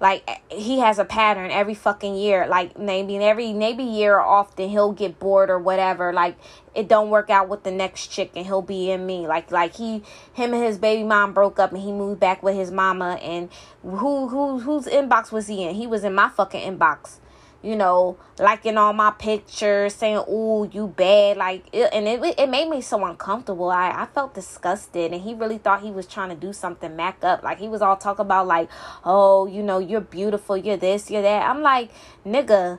[0.00, 2.46] like he has a pattern every fucking year.
[2.46, 6.12] Like maybe every maybe year often he'll get bored or whatever.
[6.12, 6.36] Like
[6.74, 9.26] it don't work out with the next chick and he'll be in me.
[9.26, 12.56] Like like he him and his baby mom broke up and he moved back with
[12.56, 13.50] his mama and
[13.82, 15.74] who who whose inbox was he in?
[15.74, 17.18] He was in my fucking inbox
[17.62, 22.48] you know, liking all my pictures, saying, "Ooh, you bad," like, it, and it it
[22.48, 23.70] made me so uncomfortable.
[23.70, 27.22] I I felt disgusted, and he really thought he was trying to do something back
[27.22, 27.42] up.
[27.42, 28.70] Like he was all talk about like,
[29.04, 31.90] "Oh, you know, you're beautiful, you're this, you're that." I'm like,
[32.26, 32.78] nigga,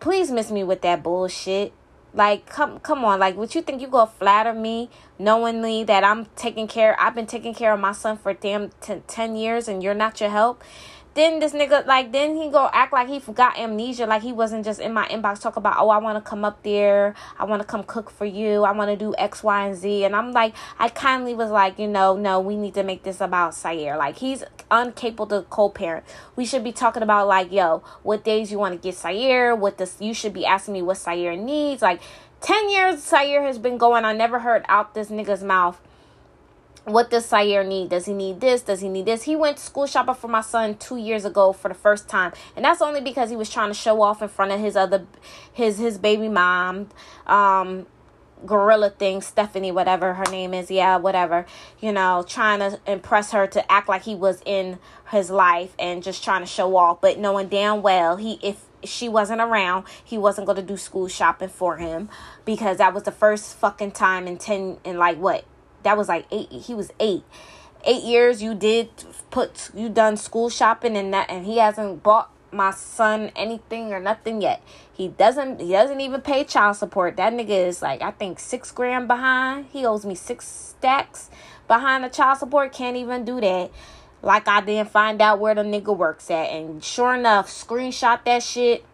[0.00, 1.72] please miss me with that bullshit.
[2.14, 6.24] Like, come come on, like, would you think you gonna flatter me knowingly that I'm
[6.36, 6.98] taking care?
[6.98, 10.18] I've been taking care of my son for damn t- ten years, and you're not
[10.22, 10.64] your help
[11.16, 14.64] then this nigga like then he go act like he forgot amnesia like he wasn't
[14.64, 17.14] just in my inbox talk about oh i want to come up there.
[17.38, 18.64] I want to come cook for you.
[18.64, 20.04] I want to do x y and z.
[20.04, 23.20] And i'm like i kindly was like you know no we need to make this
[23.20, 23.96] about Sayer.
[23.96, 26.04] Like he's incapable to co-parent.
[26.36, 29.78] We should be talking about like yo what days you want to get Sayer what
[29.78, 31.82] this you should be asking me what Sayer needs.
[31.82, 32.00] Like
[32.42, 35.80] 10 years Sayer has been going i never heard out this nigga's mouth
[36.86, 37.88] what does Sayer need?
[37.88, 38.62] Does he need this?
[38.62, 39.24] Does he need this?
[39.24, 42.64] He went school shopping for my son two years ago for the first time, and
[42.64, 45.04] that's only because he was trying to show off in front of his other,
[45.52, 46.88] his his baby mom,
[47.26, 47.86] um,
[48.44, 51.44] gorilla thing, Stephanie, whatever her name is, yeah, whatever.
[51.80, 54.78] You know, trying to impress her to act like he was in
[55.10, 59.08] his life and just trying to show off, but knowing damn well he if she
[59.08, 62.08] wasn't around, he wasn't going to do school shopping for him
[62.44, 65.44] because that was the first fucking time in 10 in like what
[65.82, 67.24] that was like eight he was eight.
[67.84, 68.88] Eight years you did
[69.30, 74.00] put you done school shopping and that and he hasn't bought my son anything or
[74.00, 74.62] nothing yet.
[74.92, 77.16] He doesn't he doesn't even pay child support.
[77.16, 79.66] That nigga is like i think six grand behind.
[79.72, 81.30] He owes me six stacks
[81.68, 82.72] behind the child support.
[82.72, 83.70] Can't even do that.
[84.22, 86.50] Like i didn't find out where the nigga works at.
[86.50, 88.84] And sure enough screenshot that shit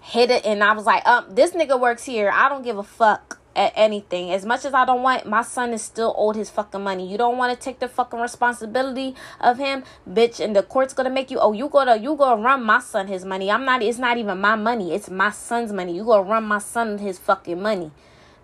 [0.00, 2.30] hit it and i was like um this nigga works here.
[2.32, 4.30] I don't give a fuck at anything.
[4.30, 7.10] As much as I don't want, my son is still owed his fucking money.
[7.10, 11.10] You don't want to take the fucking responsibility of him, bitch, and the court's gonna
[11.10, 11.38] make you.
[11.38, 13.50] Oh, you gonna you gonna run my son his money.
[13.50, 13.82] I'm not.
[13.82, 14.94] It's not even my money.
[14.94, 15.94] It's my son's money.
[15.94, 17.90] You gonna run my son his fucking money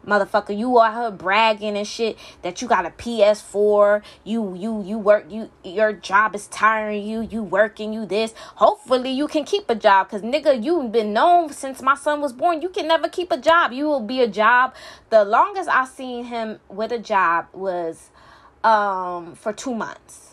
[0.07, 0.57] motherfucker.
[0.57, 5.27] You are her bragging and shit that you got a ps4 you you you work
[5.31, 7.23] you your job is tiring you.
[7.23, 8.35] You working you this.
[8.57, 12.33] Hopefully you can keep a job because nigga you've been known since my son was
[12.33, 12.63] born.
[12.63, 13.73] You can never keep a job.
[13.73, 14.75] You will be a job.
[15.11, 18.11] The longest i seen him with a job was
[18.65, 20.30] um for two months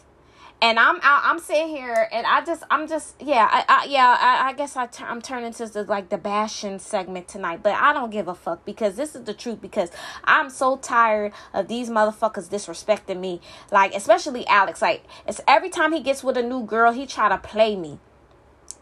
[0.61, 4.17] and I'm out, I'm sitting here and I just I'm just yeah I, I yeah
[4.19, 7.73] I, I guess I t- I'm turning to the like the bashing segment tonight but
[7.73, 9.91] I don't give a fuck because this is the truth because
[10.23, 13.41] I'm so tired of these motherfuckers disrespecting me.
[13.71, 17.29] Like especially Alex like it's every time he gets with a new girl he try
[17.29, 17.99] to play me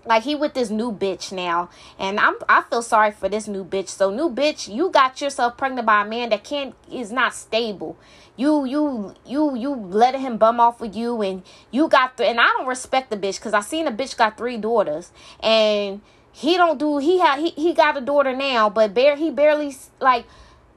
[0.06, 1.70] like he with this new bitch now.
[2.00, 3.90] And i'm i feel sorry for this new bitch.
[3.90, 7.98] So new bitch you got yourself pregnant by a man that can't is not stable.
[8.36, 12.40] You you you you letting him bum off with you and you got the and
[12.40, 15.12] i don't respect the bitch because i seen a bitch got three daughters.
[15.40, 19.32] And he don't do he had he, he got a daughter now but bare he
[19.32, 20.26] barely like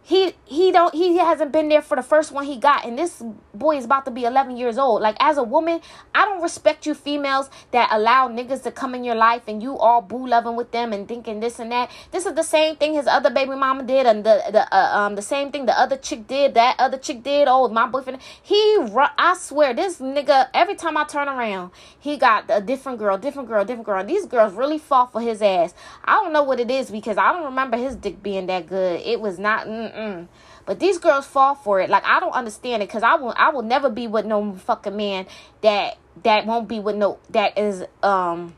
[0.08, 3.22] he he don't he hasn't been there for the first one he got and this
[3.52, 5.02] boy is about to be 11 years old.
[5.02, 5.82] Like as a woman
[6.14, 9.76] i don't respect you females that allow niggas to come in your life and you
[9.76, 11.90] all boo loving with them and thinking this and that.
[12.10, 15.14] This is the same thing his other baby mama did and the the uh, um
[15.14, 17.46] the same thing the other chick did that other chick did.
[17.46, 18.78] Oh my boyfriend he
[19.18, 23.46] i swear this nigga every time i turn around he got a different girl different
[23.46, 24.02] girl different girl.
[24.02, 25.74] These girls really fall for his ass.
[26.02, 29.02] I don't know what it is because i don't remember his dick being that good.
[29.02, 30.28] It was not mm, Mm-mm.
[30.64, 31.90] But these girls fall for it.
[31.90, 34.96] Like I don't understand it because I will I will never be with no fucking
[34.96, 35.26] man
[35.62, 38.54] that that won't be with no that is um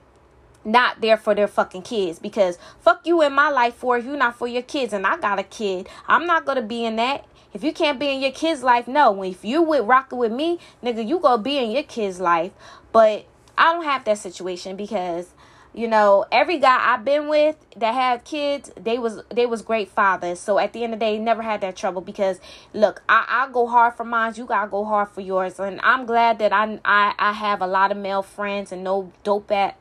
[0.64, 4.16] not there for their fucking kids because fuck you in my life for if you
[4.16, 5.88] not for your kids and I got a kid.
[6.06, 7.26] I'm not gonna be in that.
[7.52, 9.22] If you can't be in your kid's life, no.
[9.22, 12.52] If you with rocking with me, nigga, you gonna be in your kid's life.
[12.92, 13.24] But
[13.56, 15.32] I don't have that situation because
[15.72, 19.88] you know every guy i've been with that had kids they was they was great
[19.88, 20.40] fathers.
[20.40, 22.40] So at the end of the day never had that trouble because
[22.74, 25.60] look i i go hard for mine you gotta go hard for yours.
[25.60, 29.12] And i'm glad that i i, I have a lot of male friends and no
[29.22, 29.76] dope at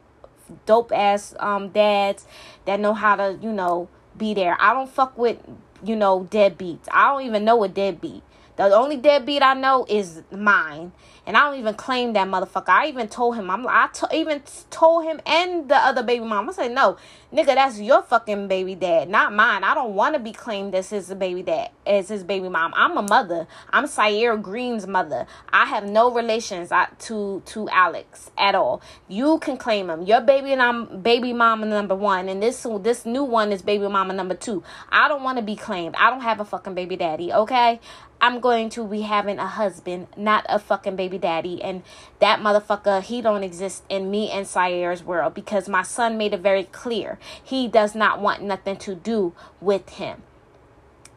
[0.66, 2.26] dope ass um dads
[2.66, 4.58] that know how to you know be there.
[4.60, 5.38] I don't fuck with
[5.84, 6.88] you know deadbeats.
[6.92, 8.24] I don't even know a deadbeat.
[8.58, 10.92] The only deadbeat i know is mine
[11.30, 12.70] and I don't even claim that motherfucker.
[12.70, 16.50] I even told him, I'm I even told him and the other baby mom.
[16.50, 16.98] I said, no,
[17.32, 19.64] nigga, that's your fucking baby dad, not mine.
[19.64, 22.74] I don't want to be claimed as his baby dad, as his baby mom.
[22.76, 23.46] I'm a mother.
[23.70, 25.28] I'm Sierra Green's mother.
[25.54, 28.82] I have no relations to to Alex at all.
[29.08, 30.02] You can claim him.
[30.02, 33.88] Your baby and I'm baby mama number one, and this this new one is baby
[33.88, 34.64] mama number two.
[34.90, 35.94] I don't want to be claimed.
[35.96, 37.32] I don't have a fucking baby daddy.
[37.32, 37.80] Okay,
[38.22, 41.62] I'm going to be having a husband, not a fucking baby daddy.
[41.64, 41.84] And
[42.20, 46.42] that motherfucker, he don't exist in me and Sierra's world because my son made it
[46.42, 47.18] very clear.
[47.42, 50.24] He does not want nothing to do with him.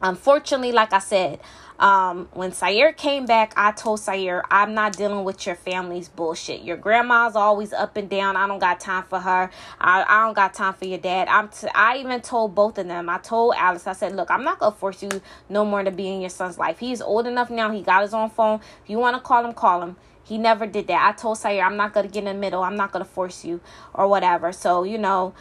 [0.01, 1.41] Unfortunately, like I said,
[1.79, 6.63] um, when Sayer came back, I told Sayer, I'm not dealing with your family's bullshit.
[6.63, 8.37] Your grandma's always up and down.
[8.37, 9.51] I don't got time for her.
[9.81, 11.29] I, I don't got time for your dad.
[11.29, 13.09] I'm t- I even told both of them.
[13.09, 15.11] I told Alice, I said, look, I'm not going to force you
[15.49, 16.79] no more to be in your son's life.
[16.79, 17.71] He's old enough now.
[17.71, 18.61] He got his own phone.
[18.85, 19.97] If you want to call him, call him.
[20.25, 21.07] He never did that.
[21.07, 22.63] I told Sayer, I'm not going to get in the middle.
[22.63, 23.61] I'm not going to force you
[23.93, 24.53] or whatever.
[24.53, 25.35] So, you know,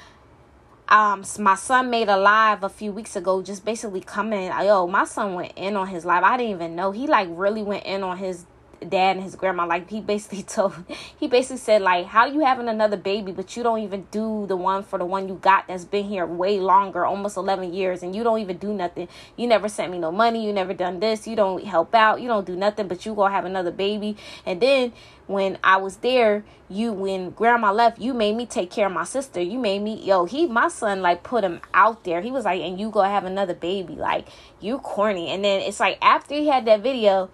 [0.92, 5.06] um my son made a live a few weeks ago just basically coming yo my
[5.06, 8.04] son went in on his live i didn't even know he like really went in
[8.04, 8.46] on his
[8.90, 10.74] dad and his grandma like he basically told
[11.20, 14.56] he basically said like how you having another baby but you don't even do the
[14.56, 18.16] one for the one you got that's been here way longer almost 11 years and
[18.16, 21.28] you don't even do nothing you never sent me no money you never done this
[21.28, 24.62] you don't help out you don't do nothing but you gonna have another baby and
[24.62, 24.92] then
[25.32, 29.06] when I was there, you when grandma left, you made me take care of my
[29.06, 29.42] sister.
[29.42, 32.22] You made me yo, he my son like put him out there.
[32.22, 33.96] He was like, and you go have another baby.
[33.96, 34.28] Like,
[34.60, 35.30] you corny.
[35.30, 37.30] And then it's like after he had that video,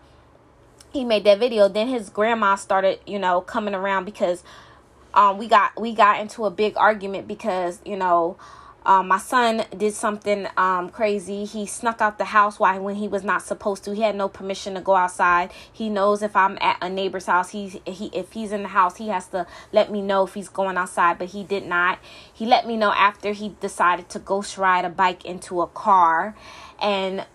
[0.91, 4.43] he made that video, then his grandma started, you know, coming around because
[5.13, 8.37] um we got we got into a big argument because, you know,
[8.87, 11.43] um, my son did something um, crazy.
[11.43, 13.93] He snuck out the house while when he was not supposed to.
[13.93, 15.51] He had no permission to go outside.
[15.73, 18.95] He knows if I'm at a neighbor's house, he's he if he's in the house,
[18.95, 21.19] he has to let me know if he's going outside.
[21.19, 21.99] But he did not.
[22.33, 26.37] He let me know after he decided to ghost ride a bike into a car,
[26.81, 27.25] and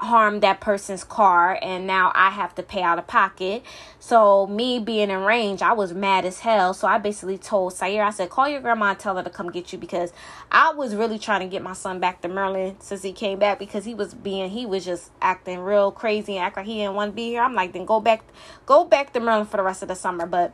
[0.00, 3.62] harm that person's car and now I have to pay out of pocket.
[3.98, 6.74] So me being in range, I was mad as hell.
[6.74, 9.50] So I basically told Sayer, I said, call your grandma and tell her to come
[9.50, 10.12] get you because
[10.50, 13.58] I was really trying to get my son back to Maryland since he came back
[13.58, 16.94] because he was being he was just acting real crazy and act like he didn't
[16.94, 17.42] want to be here.
[17.42, 18.22] I'm like, then go back
[18.66, 20.26] go back to Maryland for the rest of the summer.
[20.26, 20.52] But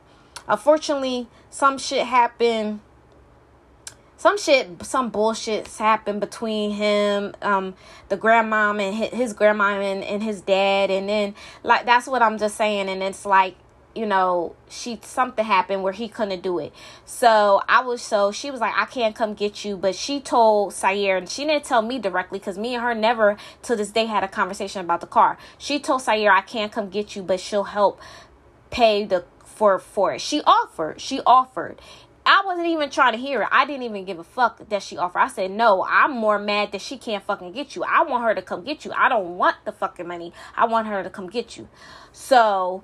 [0.48, 2.80] unfortunately some shit happened
[4.16, 7.74] some shit some bullshits happened between him um
[8.08, 12.22] the grandmom and his, his grandma and, and his dad and then like that's what
[12.22, 13.56] i'm just saying and it's like
[13.94, 16.72] you know she something happened where he couldn't do it.
[17.04, 20.72] So i was so she was like i can't come get you but she told
[20.72, 24.06] sayer and she didn't tell me directly because me and her never to this day
[24.06, 25.38] had a conversation about the car.
[25.58, 28.00] She told sayer i can't come get you but she'll help
[28.70, 30.20] pay the for for it.
[30.20, 31.80] She offered she offered
[32.26, 33.48] I wasn't even trying to hear it.
[33.52, 35.18] I didn't even give a fuck that she offered.
[35.18, 37.84] I said, no, I'm more mad that she can't fucking get you.
[37.84, 38.92] I want her to come get you.
[38.92, 40.32] I don't want the fucking money.
[40.56, 41.68] I want her to come get you.
[42.12, 42.82] So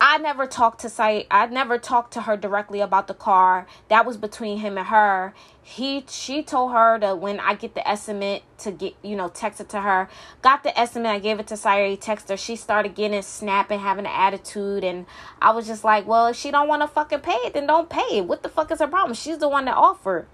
[0.00, 3.66] I never talked to say I never talked to her directly about the car.
[3.88, 5.34] That was between him and her.
[5.62, 9.60] He she told her that when I get the estimate to get you know text
[9.60, 10.08] it to her.
[10.42, 11.10] Got the estimate.
[11.10, 11.96] I gave it to Siri.
[11.96, 12.36] Text her.
[12.36, 15.06] She started getting snapping, having an attitude, and
[15.40, 17.88] I was just like, well, if she don't want to fucking pay it, then don't
[17.88, 18.26] pay it.
[18.26, 19.14] What the fuck is her problem?
[19.14, 20.26] She's the one that offered.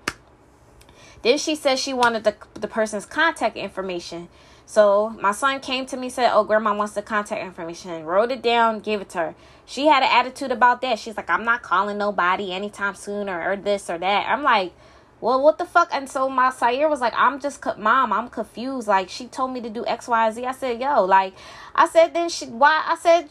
[1.22, 4.28] Then she said she wanted the the person's contact information.
[4.70, 8.40] So my son came to me, said, "Oh, grandma wants the contact information." Wrote it
[8.40, 9.34] down, gave it to her.
[9.66, 11.00] She had an attitude about that.
[11.00, 14.72] She's like, "I'm not calling nobody anytime soon, or, or this or that." I'm like,
[15.20, 18.86] "Well, what the fuck?" And so my Sayer was like, "I'm just, mom, I'm confused.
[18.86, 21.34] Like she told me to do X, Y, Z." I said, "Yo, like,"
[21.74, 23.28] I said, "Then she why?" I said,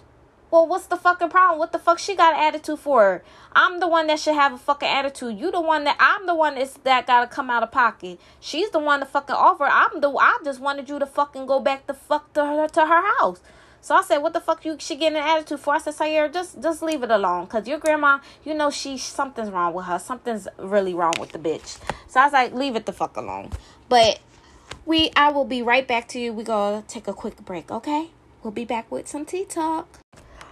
[0.52, 1.60] well, what's the fucking problem?
[1.60, 3.24] What the fuck she got attitude for?
[3.54, 5.40] I'm the one that should have a fucking attitude.
[5.40, 8.20] You the one that I'm the one that's that gotta come out of pocket.
[8.40, 9.66] She's the one to fucking offer.
[9.66, 12.86] I'm the I just wanted you to fucking go back the fuck to her to
[12.86, 13.42] her house.
[13.82, 16.30] So I said, "What the fuck you she getting an attitude for?" I said, "Sierra,
[16.30, 20.00] just just leave it alone, cause your grandma, you know, she something's wrong with her.
[20.00, 21.78] Something's really wrong with the bitch."
[22.08, 23.52] So I was like, "Leave it the fuck alone."
[23.88, 24.20] But
[24.86, 26.34] we, I will be right back to you.
[26.34, 28.10] We gonna take a quick break, okay?
[28.44, 30.00] We'll be back with some tea talk.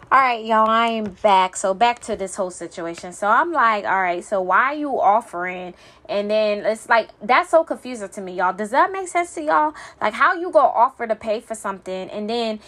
[0.10, 1.58] All right, y'all, I am back.
[1.58, 3.12] So back to this whole situation.
[3.12, 5.74] So I'm like, all right, so why are you offering?
[6.08, 8.54] And then it's like that's so confusing to me, y'all.
[8.54, 9.74] Does that make sense to y'all?
[10.00, 12.62] Like how you go offer to pay for something and then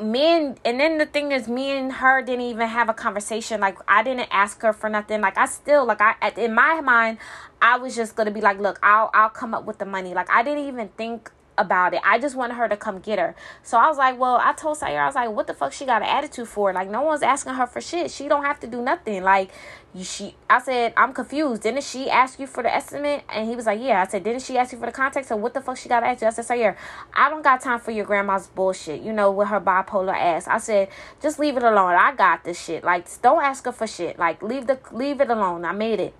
[0.00, 3.60] me and and then the thing is me and her didn't even have a conversation
[3.60, 7.16] like i didn't ask her for nothing like i still like i in my mind
[7.62, 10.28] i was just gonna be like look i'll i'll come up with the money like
[10.28, 12.00] i didn't even think about it.
[12.04, 13.34] I just wanted her to come get her.
[13.62, 15.86] So I was like, well, I told Sayer, I was like, what the fuck she
[15.86, 16.72] got an attitude for?
[16.72, 18.10] Like, no one's asking her for shit.
[18.10, 19.22] She don't have to do nothing.
[19.22, 19.50] Like,
[20.02, 21.62] she, I said, I'm confused.
[21.62, 23.24] Didn't she ask you for the estimate?
[23.28, 24.02] And he was like, yeah.
[24.02, 25.28] I said, didn't she ask you for the context?
[25.28, 26.28] So what the fuck she got an attitude?
[26.28, 26.76] I said, Sayer,
[27.14, 30.46] I don't got time for your grandma's bullshit, you know, with her bipolar ass.
[30.46, 30.88] I said,
[31.22, 31.94] just leave it alone.
[31.94, 32.84] I got this shit.
[32.84, 34.18] Like, don't ask her for shit.
[34.18, 35.64] Like, leave the, leave it alone.
[35.64, 36.14] I made it.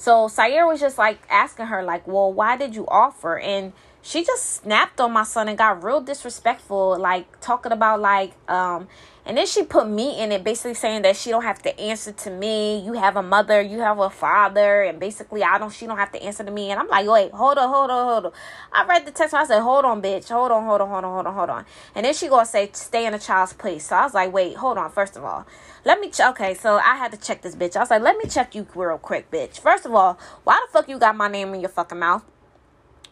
[0.00, 3.38] So Sayer was just like asking her, like, well, why did you offer?
[3.38, 8.32] And she just snapped on my son and got real disrespectful, like talking about like
[8.50, 8.88] um
[9.26, 12.10] and then she put me in it, basically saying that she don't have to answer
[12.10, 12.80] to me.
[12.80, 16.12] You have a mother, you have a father, and basically I don't she don't have
[16.12, 16.70] to answer to me.
[16.70, 18.32] And I'm like, wait, hold on, hold on, hold on.
[18.72, 21.04] I read the text and I said, hold on, bitch, hold on, hold on, hold
[21.04, 21.66] on, hold on, hold on.
[21.94, 23.86] And then she gonna say, stay in a child's place.
[23.86, 25.46] So I was like, wait, hold on, first of all.
[25.84, 27.76] Let me ch- okay, so I had to check this bitch.
[27.76, 29.60] I was like, let me check you real quick, bitch.
[29.60, 32.24] First of all, why the fuck you got my name in your fucking mouth?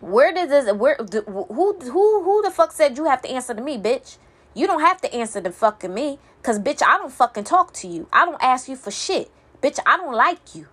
[0.01, 0.73] Where did this?
[0.73, 0.97] Where?
[0.97, 1.77] Who?
[1.81, 2.23] Who?
[2.23, 4.19] Who the fuck said you have to answer to me, bitch?
[4.55, 7.89] You don't have to answer to fucking me, cause bitch, I don't fucking talk to
[7.89, 8.09] you.
[8.13, 9.31] I don't ask you for shit,
[9.63, 9.79] bitch.
[9.87, 10.67] I don't like you,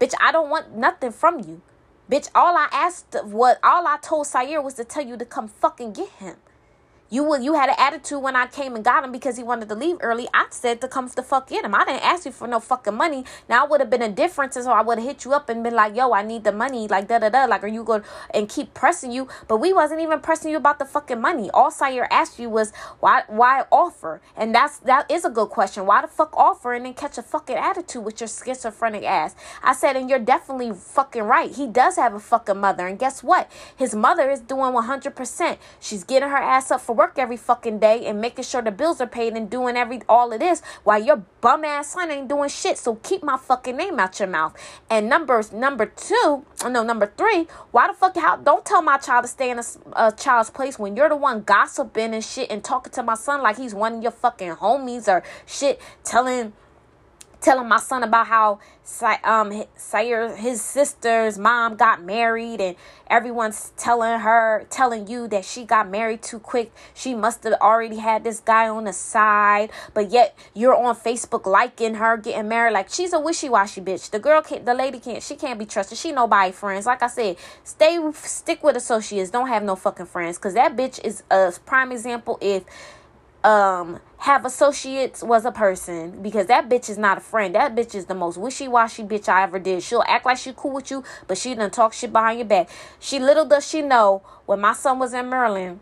[0.00, 0.14] bitch.
[0.20, 1.62] I don't want nothing from you,
[2.10, 2.28] bitch.
[2.34, 5.92] All I asked, what all I told Sayer was to tell you to come fucking
[5.92, 6.36] get him.
[7.10, 9.68] You would you had an attitude when I came and got him because he wanted
[9.70, 10.28] to leave early.
[10.34, 11.74] I said to come the fuck get him.
[11.74, 13.24] I didn't ask you for no fucking money.
[13.48, 15.74] Now would have been a difference, so I would have hit you up and been
[15.74, 17.46] like, "Yo, I need the money." Like da da da.
[17.46, 18.02] Like, are you going
[18.34, 19.26] and keep pressing you?
[19.46, 21.48] But we wasn't even pressing you about the fucking money.
[21.50, 25.86] All Sire asked you was why why offer, and that's that is a good question.
[25.86, 29.34] Why the fuck offer and then catch a fucking attitude with your schizophrenic ass?
[29.62, 31.50] I said, and you're definitely fucking right.
[31.50, 33.50] He does have a fucking mother, and guess what?
[33.76, 35.16] His mother is doing 100.
[35.16, 38.72] percent She's getting her ass up for work every fucking day and making sure the
[38.72, 42.28] bills are paid and doing every all of this while your bum ass son ain't
[42.28, 42.76] doing shit.
[42.76, 44.54] So keep my fucking name out your mouth.
[44.90, 47.46] And numbers number two, no number three.
[47.70, 50.78] Why the fuck how don't tell my child to stay in a, a child's place
[50.78, 53.94] when you're the one gossiping and shit and talking to my son like he's one
[53.94, 56.52] of your fucking homies or shit telling
[57.40, 58.58] telling my son about how
[59.24, 62.74] um Sayer his sister's mom got married and
[63.08, 66.72] everyone's telling her telling you that she got married too quick.
[66.94, 71.46] She must have already had this guy on the side but yet you're on Facebook
[71.46, 72.72] liking her getting married.
[72.72, 74.10] Like she's a wishy-washy bitch.
[74.10, 75.98] The girl can't the lady can't she can't be trusted.
[75.98, 76.86] She nobody friends.
[76.86, 79.30] Like I said stay stick with associates.
[79.30, 80.38] Don't have no fucking friends.
[80.38, 82.64] Cuz that bitch is a prime example if
[83.44, 87.54] um have associates was a person because that bitch is not a friend.
[87.54, 89.82] That bitch is the most wishy-washy bitch I ever did.
[89.82, 92.68] She'll act like she cool with you, but she done talk shit behind your back.
[92.98, 95.80] She little does she know when my son was in Maryland,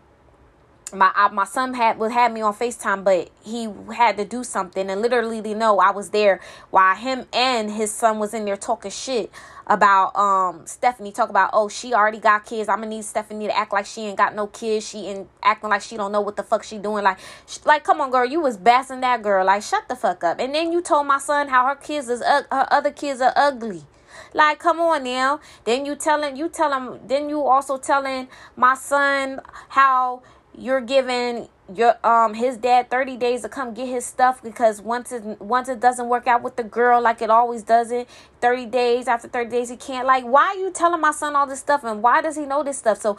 [0.93, 4.43] my I, my son had would have me on FaceTime, but he had to do
[4.43, 4.89] something.
[4.89, 8.57] And literally they know I was there while him and his son was in there
[8.57, 9.31] talking shit
[9.65, 11.11] about um Stephanie.
[11.11, 12.69] Talk about oh she already got kids.
[12.69, 14.87] I'm gonna need Stephanie to act like she ain't got no kids.
[14.87, 17.03] She ain't acting like she don't know what the fuck she doing.
[17.03, 17.19] Like
[17.65, 18.25] like come on girl.
[18.25, 19.45] You was bassing that girl.
[19.45, 20.39] Like shut the fuck up.
[20.39, 23.33] And then you told my son how her kids is uh, her other kids are
[23.35, 23.83] ugly.
[24.33, 25.39] Like come on now.
[25.63, 30.21] Then you telling you tell him then you also telling my son how
[30.57, 35.11] you're giving your um his dad 30 days to come get his stuff because once
[35.11, 38.07] it once it doesn't work out with the girl like it always doesn't
[38.39, 41.45] 30 days after 30 days he can't like why are you telling my son all
[41.45, 43.01] this stuff and why does he know this stuff?
[43.01, 43.17] So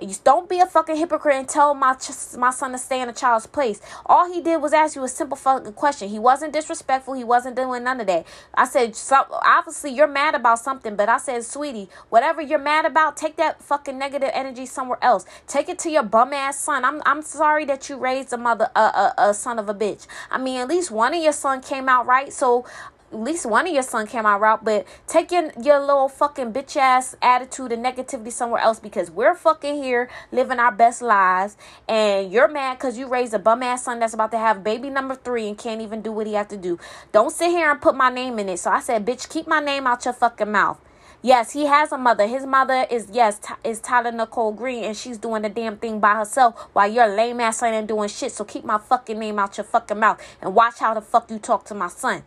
[0.00, 3.08] you don't be a fucking hypocrite and tell my ch- my son to stay in
[3.08, 3.80] a child's place.
[4.06, 6.08] All he did was ask you a simple fucking question.
[6.08, 7.14] He wasn't disrespectful.
[7.14, 8.26] He wasn't doing none of that.
[8.54, 12.84] I said, so, obviously you're mad about something, but I said, sweetie, whatever you're mad
[12.84, 15.24] about, take that fucking negative energy somewhere else.
[15.46, 16.84] Take it to your bum ass son.
[16.84, 20.06] I'm I'm sorry that you raised a mother a, a, a son of a bitch.
[20.30, 22.32] I mean, at least one of your son came out right.
[22.32, 22.66] So
[23.12, 26.52] at least one of your son came out right, but take your, your little fucking
[26.52, 31.56] bitch ass attitude and negativity somewhere else because we're fucking here living our best lives
[31.88, 34.88] and you're mad because you raised a bum ass son that's about to have baby
[34.88, 36.78] number three and can't even do what he have to do.
[37.12, 38.58] Don't sit here and put my name in it.
[38.58, 40.80] So I said, bitch, keep my name out your fucking mouth.
[41.24, 42.26] Yes, he has a mother.
[42.26, 46.16] His mother is yes is Tyler Nicole Green, and she's doing the damn thing by
[46.16, 48.32] herself while your lame ass ain't doing shit.
[48.32, 51.38] So keep my fucking name out your fucking mouth and watch how the fuck you
[51.38, 52.24] talk to my son.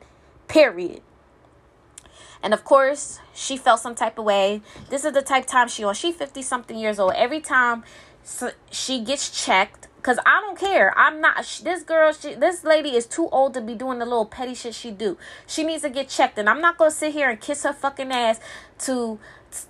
[0.48, 1.02] Period.
[2.41, 4.62] And of course, she felt some type of way.
[4.89, 5.96] This is the type time she on.
[5.96, 7.14] She 50 something years old.
[7.16, 7.84] Every time
[8.72, 10.96] she gets checked, Cause I don't care.
[10.96, 12.14] I'm not this girl.
[12.14, 15.18] She, this lady is too old to be doing the little petty shit she do.
[15.48, 18.12] She needs to get checked, and I'm not gonna sit here and kiss her fucking
[18.12, 18.39] ass
[18.82, 19.18] to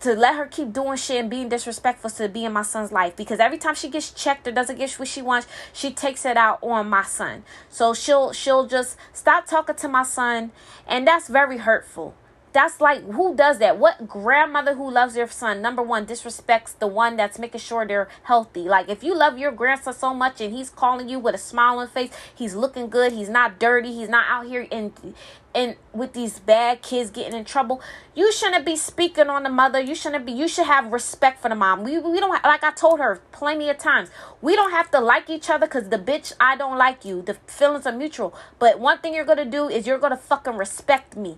[0.02, 3.16] to let her keep doing shit and being disrespectful to be in my son's life.
[3.16, 6.38] Because every time she gets checked or doesn't get what she wants she takes it
[6.38, 7.44] out on my son.
[7.70, 10.52] So she'll she'll just stop talking to my son
[10.88, 12.16] and that's very hurtful
[12.56, 13.78] that's like who does that?
[13.78, 18.08] What grandmother who loves their son number one disrespects the one that's making sure they're
[18.24, 18.62] healthy?
[18.62, 21.90] Like if you love your grandson so much and he's calling you with a smiling
[21.90, 24.94] face, he's looking good, he's not dirty, he's not out here in
[25.54, 27.82] and with these bad kids getting in trouble,
[28.14, 29.80] you shouldn't be speaking on the mother.
[29.80, 30.32] You shouldn't be.
[30.32, 31.84] You should have respect for the mom.
[31.84, 34.10] We we don't like I told her plenty of times.
[34.42, 37.22] We don't have to like each other because the bitch I don't like you.
[37.22, 38.34] The feelings are mutual.
[38.60, 41.38] But one thing you're gonna do is you're gonna fucking respect me.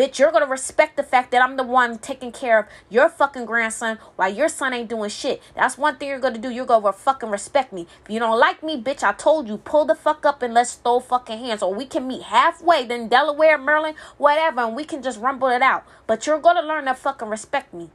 [0.00, 3.44] Bitch, you're gonna respect the fact that I'm the one taking care of your fucking
[3.44, 5.42] grandson while your son ain't doing shit.
[5.54, 6.48] That's one thing you're gonna do.
[6.48, 7.86] You're gonna fucking respect me.
[8.02, 10.72] If you don't like me, bitch, I told you, pull the fuck up and let's
[10.72, 11.62] throw fucking hands.
[11.62, 15.60] Or we can meet halfway, then Delaware, Maryland, whatever, and we can just rumble it
[15.60, 15.84] out.
[16.06, 17.90] But you're gonna learn to fucking respect me.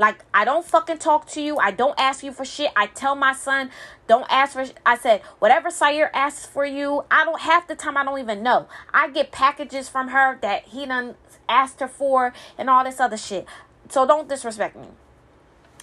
[0.00, 1.58] Like I don't fucking talk to you.
[1.58, 2.72] I don't ask you for shit.
[2.74, 3.68] I tell my son,
[4.08, 4.64] don't ask for.
[4.86, 7.04] I said whatever Sire asks for you.
[7.10, 8.66] I don't half the time I don't even know.
[8.94, 11.16] I get packages from her that he done
[11.50, 13.44] asked her for and all this other shit.
[13.90, 14.88] So don't disrespect me.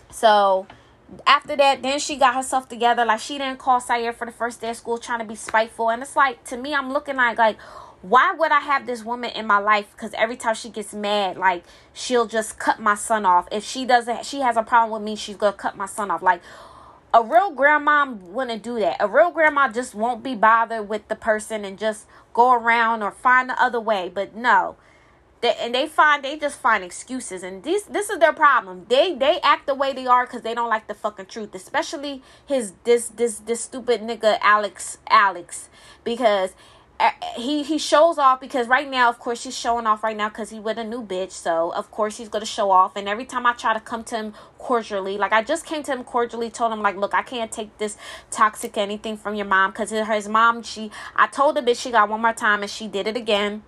[0.09, 0.65] So
[1.27, 3.05] after that, then she got herself together.
[3.05, 5.91] Like she didn't call Sire for the first day of school trying to be spiteful.
[5.91, 7.57] And it's like to me, I'm looking like like
[8.01, 9.87] why would I have this woman in my life?
[9.91, 13.47] Because every time she gets mad, like she'll just cut my son off.
[13.51, 16.21] If she doesn't, she has a problem with me, she's gonna cut my son off.
[16.21, 16.41] Like
[17.13, 18.97] a real grandma wouldn't do that.
[18.99, 23.11] A real grandma just won't be bothered with the person and just go around or
[23.11, 24.11] find the other way.
[24.13, 24.75] But no,
[25.41, 29.13] they, and they find they just find excuses and this this is their problem they
[29.13, 32.73] they act the way they are because they don't like the fucking truth especially his
[32.85, 35.69] this this this stupid nigga alex alex
[36.03, 36.55] because
[36.99, 40.29] Uh, he he shows off because right now of course he's showing off right now
[40.29, 41.31] because he with a new bitch.
[41.31, 42.95] So of course he's gonna show off.
[42.95, 45.91] And every time i try to come to him cordially like i just came to
[45.91, 47.97] him cordially told him like look i can't take this
[48.31, 52.09] toxic anything from your mom because his mom she i told the bitch she got
[52.09, 53.63] one more time and she did it again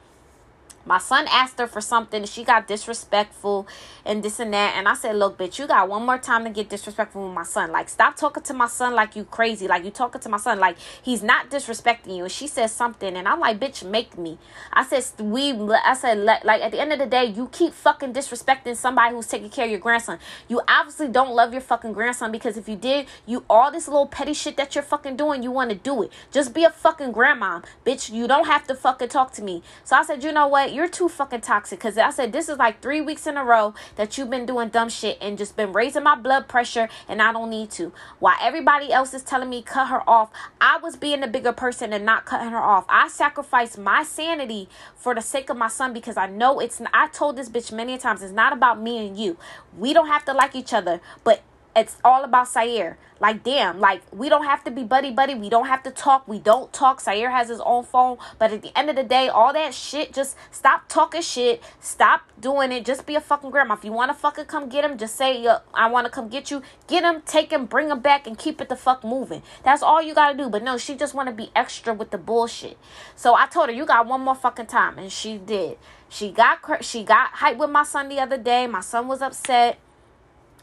[0.90, 2.26] my son asked her for something.
[2.26, 3.68] She got disrespectful
[4.04, 4.74] and this and that.
[4.76, 7.44] And I said, Look, bitch, you got one more time to get disrespectful with my
[7.44, 7.72] son.
[7.72, 9.68] Like, stop talking to my son like you crazy.
[9.68, 12.24] Like, you talking to my son like he's not disrespecting you.
[12.24, 13.16] And she says something.
[13.16, 14.40] And I'm like, Bitch, make me.
[14.74, 18.14] I said, We, I said, like, at the end of the day, you keep fucking
[18.14, 20.18] disrespecting somebody who's taking care of your grandson.
[20.48, 24.08] You obviously don't love your fucking grandson because if you did, you all this little
[24.08, 26.12] petty shit that you're fucking doing, you want to do it.
[26.32, 27.62] Just be a fucking grandma.
[27.86, 29.62] Bitch, you don't have to fucking talk to me.
[29.84, 30.74] So I said, You know what?
[30.80, 31.78] You're too fucking toxic.
[31.78, 34.70] Because I said, this is like three weeks in a row that you've been doing
[34.70, 37.92] dumb shit and just been raising my blood pressure, and I don't need to.
[38.20, 41.92] While everybody else is telling me cut her off, I was being a bigger person
[41.92, 42.86] and not cutting her off.
[42.88, 46.82] I sacrificed my sanity for the sake of my son because I know it's.
[46.94, 49.36] I told this bitch many times, it's not about me and you.
[49.78, 51.44] We don't have to like each other, but
[51.76, 52.98] it's all about Sayer.
[53.22, 55.36] Like, damn, like, we don't have to be buddy buddy.
[55.36, 56.28] We don't have to talk.
[56.28, 57.02] We don't talk.
[57.02, 58.18] Sayer has his own phone.
[58.38, 61.62] But at the end of the day, all that shit, just stop talking shit.
[61.82, 62.86] Stop doing it.
[62.86, 63.74] Just be a fucking grandma.
[63.74, 66.50] If you want to fucking come get him, just say, I want to come get
[66.50, 66.64] you.
[66.88, 69.44] Get him, take him, bring him back, and keep it the fuck moving.
[69.64, 70.50] That's all you got to do.
[70.50, 72.78] But no, she just want to be extra with the bullshit.
[73.16, 74.98] So I told her, you got one more fucking time.
[74.98, 75.78] And she did.
[76.08, 78.66] She got, she got hyped with my son the other day.
[78.66, 79.78] My son was upset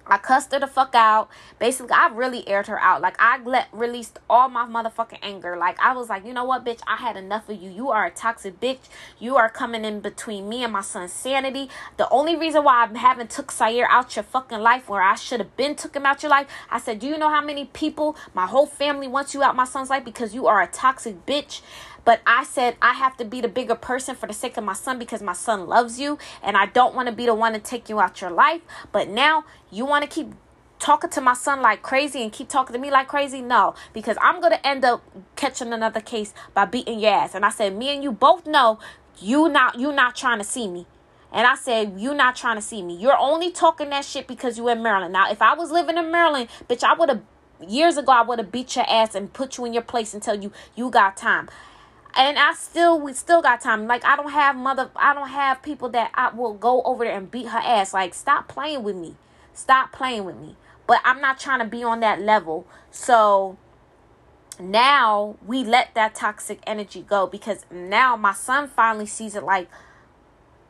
[0.06, 1.28] I cussed her the fuck out.
[1.58, 3.00] Basically, I really aired her out.
[3.00, 5.56] Like I let released all my motherfucking anger.
[5.56, 6.80] Like I was like, you know what, bitch?
[6.86, 7.70] I had enough of you.
[7.70, 8.88] You are a toxic bitch.
[9.18, 11.68] You are coming in between me and my son's sanity.
[11.96, 15.40] The only reason why I haven't took Sire out your fucking life, where I should
[15.40, 18.16] have been took him out your life, I said, do you know how many people,
[18.34, 21.62] my whole family wants you out my son's life because you are a toxic bitch.
[22.06, 24.72] But I said I have to be the bigger person for the sake of my
[24.72, 27.58] son because my son loves you and I don't want to be the one to
[27.58, 28.62] take you out your life.
[28.92, 30.32] But now you want to keep
[30.78, 33.42] talking to my son like crazy and keep talking to me like crazy?
[33.42, 35.02] No, because I'm going to end up
[35.34, 37.34] catching another case by beating your ass.
[37.34, 38.78] And I said, me and you both know
[39.18, 40.86] you not you not trying to see me.
[41.32, 42.96] And I said, You're not trying to see me.
[42.96, 45.12] You're only talking that shit because you in Maryland.
[45.12, 47.22] Now, if I was living in Maryland, bitch, I would have
[47.66, 50.22] years ago I would have beat your ass and put you in your place and
[50.22, 51.48] tell you you got time
[52.16, 53.86] and I still we still got time.
[53.86, 57.16] Like I don't have mother I don't have people that I will go over there
[57.16, 57.92] and beat her ass.
[57.92, 59.16] Like stop playing with me.
[59.52, 60.56] Stop playing with me.
[60.86, 62.66] But I'm not trying to be on that level.
[62.90, 63.58] So
[64.58, 69.68] now we let that toxic energy go because now my son finally sees it like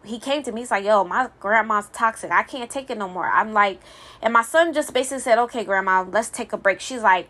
[0.05, 3.09] he came to me he's like yo my grandma's toxic i can't take it no
[3.09, 3.80] more i'm like
[4.20, 7.28] and my son just basically said okay grandma let's take a break she's like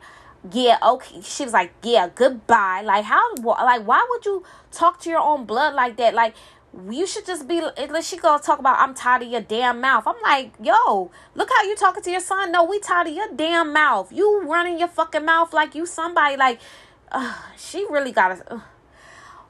[0.53, 1.21] yeah, okay.
[1.23, 2.83] She was like, yeah, goodbye.
[2.83, 6.15] Like, how, like, why would you talk to your own blood like that?
[6.15, 6.35] Like,
[6.91, 7.63] you should just be,
[8.03, 10.07] she go talk about, I'm tired of your damn mouth.
[10.07, 12.53] I'm like, yo, look how you talking to your son.
[12.53, 14.13] No, we tired of your damn mouth.
[14.13, 16.37] You running your fucking mouth like you somebody.
[16.37, 16.61] Like,
[17.11, 18.61] uh, she really got to, uh,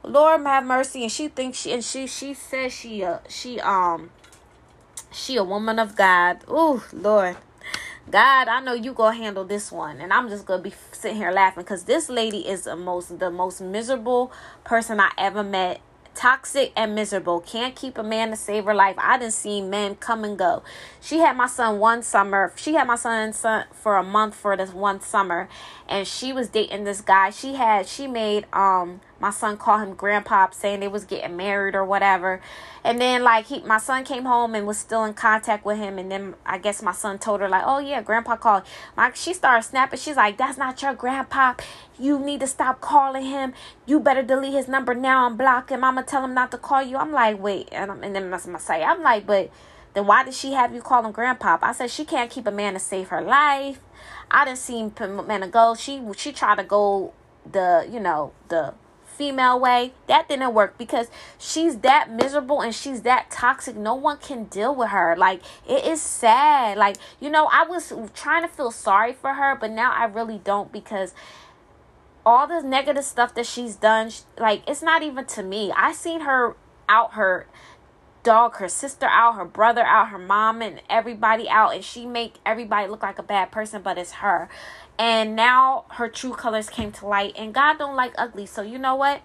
[0.05, 1.03] Lord have mercy.
[1.03, 4.11] And she thinks she, and she, she says she, uh, she, um,
[5.11, 6.39] she a woman of God.
[6.47, 7.37] Oh, Lord.
[8.09, 11.33] God, I know you gonna handle this one, and I'm just gonna be sitting here
[11.33, 14.31] laughing because this lady is the most the most miserable
[14.63, 15.81] person I ever met.
[16.15, 17.41] Toxic and miserable.
[17.41, 18.95] Can't keep a man to save her life.
[18.97, 20.63] I didn't see men come and go.
[21.01, 22.53] She had my son one summer.
[22.57, 25.49] She had my son, son for a month for this one summer,
[25.89, 27.31] and she was dating this guy.
[27.31, 31.75] She had she made um my son called him grandpa saying they was getting married
[31.75, 32.41] or whatever.
[32.85, 35.99] And then like he my son came home and was still in contact with him.
[35.99, 38.65] And then i guess my son told her like oh yeah grandpa called.
[38.97, 39.99] My she started snapping.
[39.99, 41.55] She's like that's not your grandpa.
[41.99, 43.55] You need to stop calling him.
[43.87, 45.83] You better delete his number now and block him.
[45.83, 46.97] I'm gonna tell him not to call you.
[46.97, 47.69] I'm like wait.
[47.73, 48.83] And, I'm, and then my, my say.
[48.83, 49.51] I'm like but
[49.95, 51.59] then why did she have you call him grandpa?
[51.63, 53.81] I said she can't keep a man to save her life.
[54.31, 55.75] I didn't see man to go.
[55.75, 57.15] She she tried to go
[57.51, 58.75] the you know the
[59.17, 63.77] female way, that didn't work because she's that miserable and she's that toxic.
[63.77, 65.17] No one can deal with her.
[65.17, 66.77] Like, it is sad.
[66.77, 70.41] Like, you know, I was trying to feel sorry for her, but now I really
[70.43, 71.15] don't because
[72.25, 75.73] all the negative stuff that she's done, like, it's not even to me.
[75.77, 76.57] I seen her
[76.89, 77.47] out her
[78.27, 82.35] dog her sister out her brother out her mom and everybody out and she make
[82.45, 84.49] everybody look like a bad person but it's her
[84.99, 88.47] and now her true colors came to light and god don't like ugly.
[88.47, 89.23] So you know what?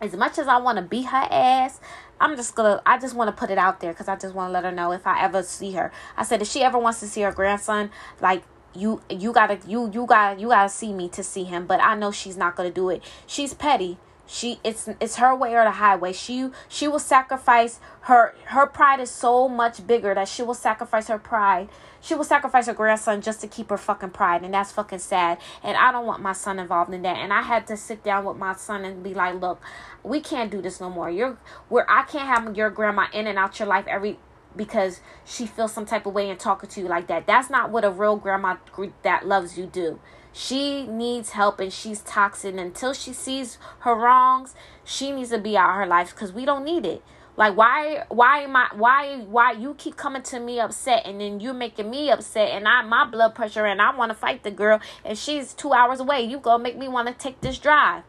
[0.00, 1.80] As much as i want to beat her ass
[2.20, 4.48] i'm just gonna i just want to put it out there because i just want
[4.48, 5.92] to let her know if i ever see her.
[6.16, 8.42] I said if she ever wants to see her grandson like
[8.74, 11.66] you you gotta you you gotta you gotta see me to see him.
[11.66, 13.02] But i know she's not gonna do it.
[13.26, 13.98] She's petty.
[14.26, 16.12] She it's it's her way or the highway.
[16.12, 21.08] She she will sacrifice her her pride is so much bigger that she will sacrifice
[21.08, 21.68] her pride
[22.04, 25.38] she will sacrifice her grandson just to keep her fucking pride and that's fucking sad.
[25.62, 27.16] And i don't want my son involved in that.
[27.16, 29.62] And i had to sit down with my son and be like look
[30.02, 31.10] we can't do this no more.
[31.10, 31.38] You're
[31.68, 34.18] where i can't have your grandma in and out your life every
[34.56, 37.26] because she feels some type of way and talking to you like that.
[37.26, 38.56] That's not what a real grandma
[39.02, 39.98] that loves you do.
[40.32, 42.56] She needs help and she's toxic.
[42.56, 46.44] Until she sees her wrongs, she needs to be out of her life because we
[46.44, 47.02] don't need it.
[47.36, 51.40] Like why why am I why why you keep coming to me upset and then
[51.40, 54.52] you're making me upset and I my blood pressure and I want to fight the
[54.52, 56.22] girl and she's two hours away.
[56.22, 58.04] You gonna make me want to take this drive.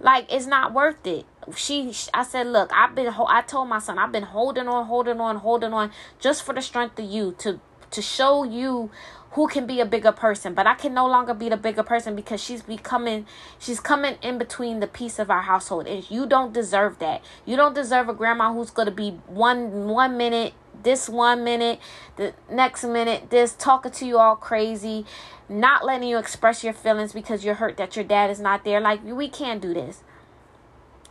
[0.00, 1.26] Like it's not worth it.
[1.56, 5.20] She, I said, look, I've been, I told my son, I've been holding on, holding
[5.20, 7.60] on, holding on, just for the strength of you to,
[7.90, 8.90] to show you
[9.34, 12.16] who can be a bigger person but i can no longer be the bigger person
[12.16, 13.26] because she's becoming
[13.58, 17.22] she's coming in between the piece of our household and you don't deserve that.
[17.44, 21.78] You don't deserve a grandma who's going to be one one minute this one minute
[22.16, 25.06] the next minute this talking to you all crazy
[25.48, 28.80] not letting you express your feelings because you're hurt that your dad is not there.
[28.80, 30.02] Like we can't do this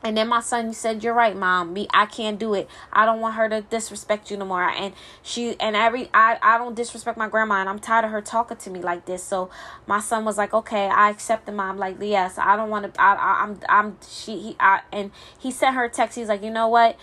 [0.03, 1.73] and then my son said, "You're right, mom.
[1.73, 2.69] Me, I can't do it.
[2.91, 6.57] I don't want her to disrespect you no more." And she and every I I
[6.57, 9.23] don't disrespect my grandma, and I'm tired of her talking to me like this.
[9.23, 9.49] So
[9.87, 13.01] my son was like, "Okay, I accept the mom." Like, yes, I don't want to.
[13.01, 16.17] I, I I'm I'm she he I and he sent her a text.
[16.17, 16.97] He's like, "You know what?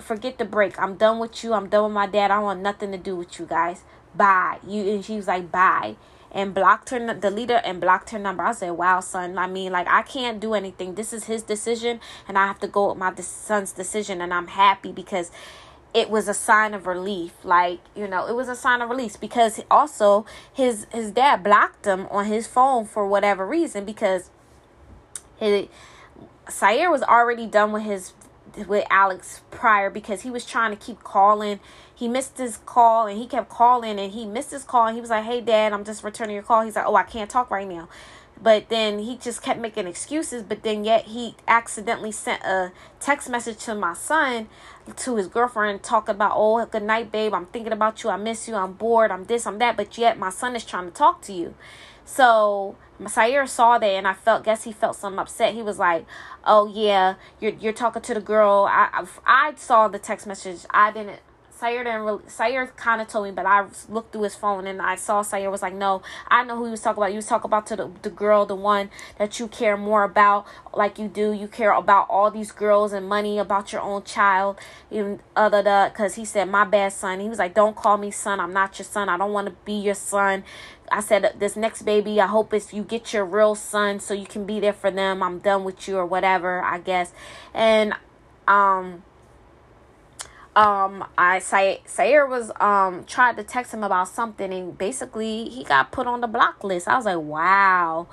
[0.00, 0.78] Forget the break.
[0.78, 1.54] I'm done with you.
[1.54, 2.30] I'm done with my dad.
[2.30, 3.82] I want nothing to do with you guys.
[4.14, 5.96] Bye." You and she was like, "Bye."
[6.34, 8.42] And blocked her, deleted and blocked her number.
[8.42, 9.38] I said, wow, son.
[9.38, 10.96] I mean, like, I can't do anything.
[10.96, 14.48] This is his decision, and I have to go with my son's decision, and I'm
[14.48, 15.30] happy because
[15.94, 19.16] it was a sign of relief like you know it was a sign of release
[19.16, 24.28] because also his his dad blocked him on his phone for whatever reason because
[25.36, 25.68] his
[26.48, 28.12] Sayer was already done with his
[28.56, 31.60] with Alex prior because he was trying to keep calling.
[31.94, 35.00] He missed his call and he kept calling and he missed his call and he
[35.00, 37.50] was like, "Hey dad, I'm just returning your call." He's like, "Oh, I can't talk
[37.50, 37.88] right now."
[38.40, 43.30] But then he just kept making excuses, but then yet he accidentally sent a text
[43.30, 44.48] message to my son
[44.96, 47.32] to his girlfriend talk about, "Oh, good night, babe.
[47.32, 48.10] I'm thinking about you.
[48.10, 48.56] I miss you.
[48.56, 49.10] I'm bored.
[49.10, 51.54] I'm this, I'm that." But yet my son is trying to talk to you.
[52.04, 52.76] So
[53.06, 55.54] Sayer saw that and I felt guess he felt some upset.
[55.54, 56.06] He was like,
[56.44, 60.60] "Oh yeah, you're you're talking to the girl." I I, I saw the text message.
[60.70, 61.20] I didn't
[61.64, 64.82] Sayer didn't really, Sayer kind of told me, but I looked through his phone and
[64.82, 67.12] I saw Sayer was like, no, I know who he was talking about.
[67.12, 70.46] You was talking about to the, the girl, the one that you care more about,
[70.74, 71.32] like you do.
[71.32, 74.58] You care about all these girls and money, about your own child,
[74.90, 77.20] even other uh, the, because he said, my bad son.
[77.20, 78.40] He was like, don't call me son.
[78.40, 79.08] I'm not your son.
[79.08, 80.42] I don't want to be your son.
[80.94, 84.26] I said, this next baby, I hope it's you get your real son so you
[84.26, 85.24] can be there for them.
[85.24, 87.12] I'm done with you or whatever, I guess.
[87.52, 87.94] And,
[88.46, 89.02] um,
[90.54, 95.64] um I say Sayer was um tried to text him about something and basically he
[95.64, 96.86] got put on the block list.
[96.86, 98.06] I was like, wow.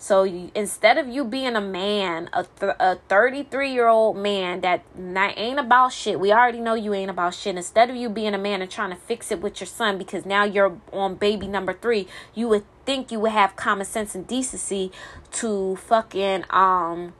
[0.00, 4.60] So you, instead of you being a man, a th- a 33 year old man
[4.60, 7.56] that not, ain't about shit, we already know you ain't about shit.
[7.56, 10.24] Instead of you being a man and trying to fix it with your son because
[10.24, 14.26] now you're on baby number three, you would think you would have common sense and
[14.26, 14.92] decency
[15.32, 17.12] to fucking um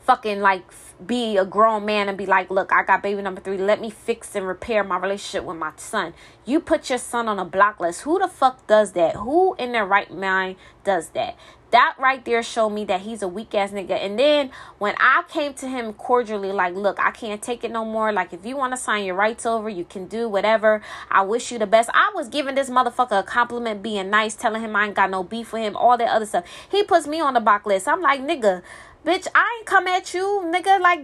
[0.00, 0.70] fucking like
[1.04, 3.58] be a grown man and be like, look, I got baby number three.
[3.58, 6.14] Let me fix and repair my relationship with my son.
[6.44, 8.02] You put your son on a block list.
[8.02, 9.16] Who the fuck does that?
[9.16, 11.36] Who in their right mind does that?
[11.70, 14.00] That right there showed me that he's a weak ass nigga.
[14.00, 17.84] And then when I came to him cordially, like, look, I can't take it no
[17.84, 18.12] more.
[18.12, 20.82] Like, if you want to sign your rights over, you can do whatever.
[21.10, 21.90] I wish you the best.
[21.92, 25.24] I was giving this motherfucker a compliment, being nice, telling him I ain't got no
[25.24, 26.44] beef with him, all that other stuff.
[26.70, 27.88] He puts me on the block list.
[27.88, 28.62] I'm like, nigga,
[29.04, 30.80] Bitch, I ain't come at you, nigga.
[30.80, 31.00] Like,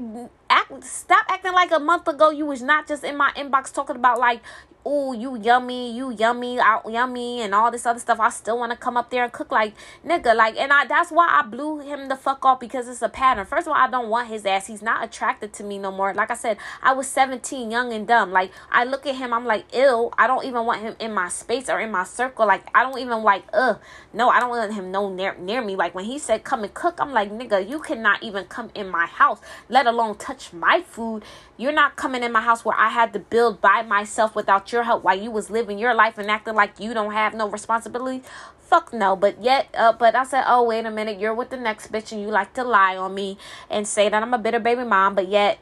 [0.49, 3.97] act, stop acting like a month ago you was not just in my inbox talking
[3.97, 4.41] about like
[4.85, 8.21] oh, you yummy, you yummy, out yummy, and all this other stuff.
[8.21, 9.75] I still want to come up there and cook like
[10.07, 13.09] nigga, like, and I that's why I blew him the fuck off because it's a
[13.09, 13.47] pattern.
[13.47, 14.67] First of all, I don't want his ass.
[14.67, 16.15] He's not attracted to me no more.
[16.15, 18.33] Like I said, I was 17, young and dumb.
[18.33, 20.13] Like I look at him, I'm like, ill.
[20.19, 22.47] I don't even want him in my space or in my circle.
[22.47, 23.79] Like I don't even like, ugh,
[24.13, 25.77] no, I don't want him no near near me.
[25.77, 28.89] Like when he said come and cook, I'm like, nigga, you cannot even come in
[28.89, 31.25] my house, let alone touch my food.
[31.61, 34.85] You're not coming in my house where I had to build by myself without your
[34.85, 38.23] help while you was living your life and acting like you don't have no responsibility.
[38.61, 39.15] Fuck no.
[39.15, 42.13] But yet, uh, but I said, oh wait a minute, you're with the next bitch
[42.13, 43.37] and you like to lie on me
[43.69, 45.59] and say that I'm a bitter baby mom, but yet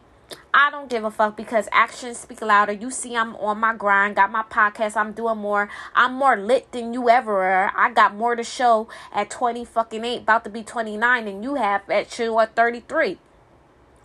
[0.55, 2.75] I don't give a fuck because actions speak louder.
[2.75, 5.69] You see, I'm on my grind, got my podcast, I'm doing more.
[5.97, 7.73] I'm more lit than you ever are.
[7.77, 11.57] I got more to show at 20 fucking 8, about to be 29, than you
[11.57, 13.19] have at you at 33.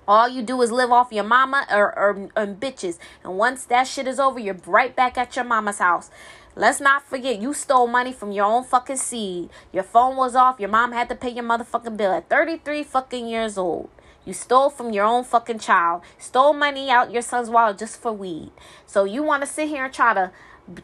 [0.08, 2.98] All you do is live off your mama or, or, or bitches.
[3.24, 6.10] And once that shit is over, you're right back at your mama's house.
[6.56, 9.50] Let's not forget you stole money from your own fucking seed.
[9.72, 10.60] Your phone was off.
[10.60, 13.90] Your mom had to pay your motherfucking bill at 33 fucking years old.
[14.26, 16.02] You stole from your own fucking child.
[16.18, 18.52] Stole money out your son's wallet just for weed.
[18.86, 20.32] So you want to sit here and try to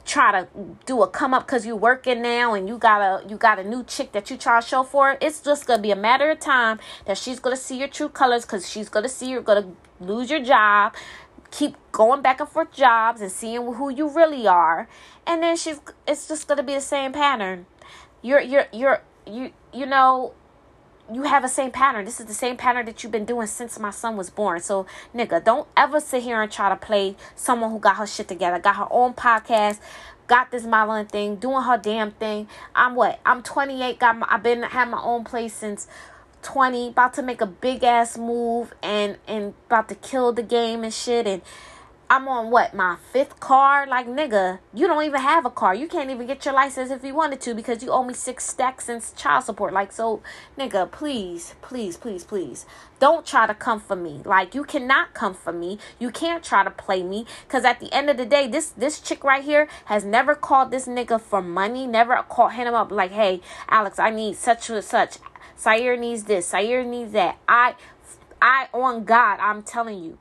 [0.06, 0.48] try to
[0.86, 3.64] do a come up because you working now and you got a you got a
[3.64, 6.40] new chick that you try to show for it's just gonna be a matter of
[6.40, 9.72] time that she's gonna see your true colors because she's gonna see you're gonna
[10.02, 10.94] lose your job
[11.50, 14.88] keep going back and forth jobs and seeing who you really are
[15.30, 17.68] and then she's it's just gonna be the same pattern.
[18.24, 20.34] You're you're you're you you know
[21.14, 22.06] you have a same pattern.
[22.06, 24.60] This is the same pattern that you've been doing since my son was born.
[24.60, 28.28] So, nigga, don't ever sit here and try to play someone who got her shit
[28.28, 29.80] together, got her own podcast,
[30.28, 32.48] got this modeling thing, doing her damn thing.
[32.76, 33.20] I'm what?
[33.26, 34.00] I'm 28.
[34.00, 35.88] Got my, I've been had my own place since
[36.44, 36.90] 20.
[36.90, 40.94] About to make a big ass move and and about to kill the game and
[40.94, 41.42] shit and
[42.12, 43.86] I'm on what my fifth car.
[43.86, 45.76] Like nigga, you don't even have a car.
[45.76, 48.46] You can't even get your license if you wanted to because you owe me six
[48.48, 49.74] stacks in child support.
[49.74, 50.24] Like so,
[50.58, 52.66] nigga, please, please, please, please,
[53.00, 54.22] don't try to come for me.
[54.26, 55.78] Like you cannot come for me.
[56.00, 59.00] You can't try to play me because at the end of the day, this this
[59.00, 61.86] chick right here has never called this nigga for money.
[61.86, 63.40] Never called hit him up like, hey,
[63.70, 65.18] Alex, I need such and such.
[65.56, 66.48] Sayer needs this.
[66.48, 67.38] Sayer needs that.
[67.48, 67.76] I,
[68.42, 70.18] I on God, I'm telling you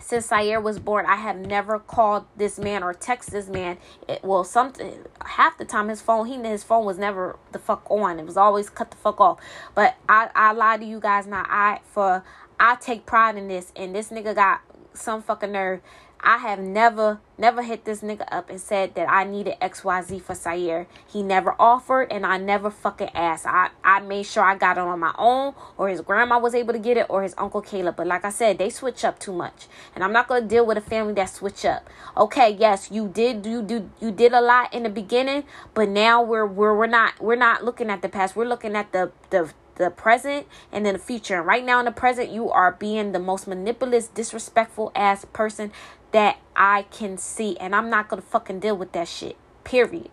[0.00, 3.78] since Sayer was born, I have never called this man or text this man.
[4.08, 7.88] It, well, something half the time his phone, he his phone was never the fuck
[7.90, 8.18] on.
[8.18, 9.38] It was always cut the fuck off.
[9.74, 11.44] But I I lie to you guys now.
[11.48, 12.24] I for
[12.58, 14.60] I take pride in this, and this nigga got
[14.92, 15.80] some fucking nerve
[16.22, 20.34] I have never, never hit this nigga up and said that I needed XYZ for
[20.34, 20.86] Sayer.
[21.06, 23.46] He never offered and I never fucking asked.
[23.46, 26.72] I, I made sure I got it on my own or his grandma was able
[26.72, 27.96] to get it or his uncle Caleb.
[27.96, 29.66] But like I said, they switch up too much.
[29.94, 31.88] And I'm not gonna deal with a family that switch up.
[32.16, 35.44] Okay, yes, you did you do you did a lot in the beginning,
[35.74, 38.36] but now we're we're we're not we're not looking at the past.
[38.36, 41.38] We're looking at the the the present and then the future.
[41.38, 45.72] And right now in the present, you are being the most manipulative, disrespectful ass person
[46.12, 47.56] that I can see.
[47.58, 49.36] And I'm not going to fucking deal with that shit.
[49.64, 50.10] Period.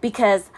[0.00, 0.50] Because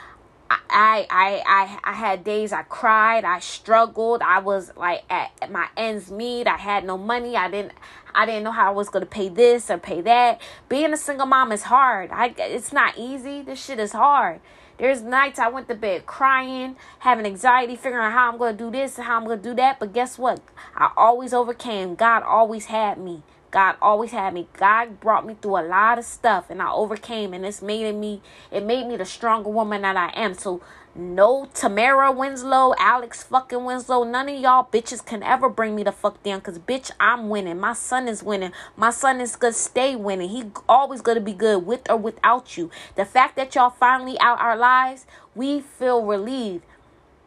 [0.51, 5.51] I, I, I I had days I cried, I struggled, I was like at, at
[5.51, 7.73] my ends meet, I had no money, I didn't
[8.15, 10.41] I didn't know how I was gonna pay this or pay that.
[10.69, 12.11] Being a single mom is hard.
[12.11, 13.43] I it's not easy.
[13.43, 14.41] This shit is hard.
[14.79, 18.71] There's nights I went to bed crying, having anxiety, figuring out how I'm gonna do
[18.73, 19.79] this and how I'm gonna do that.
[19.79, 20.41] But guess what?
[20.75, 21.95] I always overcame.
[21.95, 23.23] God always had me.
[23.51, 24.47] God always had me.
[24.57, 28.23] God brought me through a lot of stuff and I overcame and it's made me
[28.51, 30.35] it made me the stronger woman that I am.
[30.35, 30.63] So
[30.95, 35.93] no Tamara Winslow, Alex fucking Winslow, none of y'all bitches can ever bring me the
[35.93, 37.59] fuck down cuz bitch I'm winning.
[37.59, 38.53] My son is winning.
[38.77, 40.29] My son is going to stay winning.
[40.31, 42.71] He always going to be good with or without you.
[42.97, 46.65] The fact that y'all finally out our lives, we feel relieved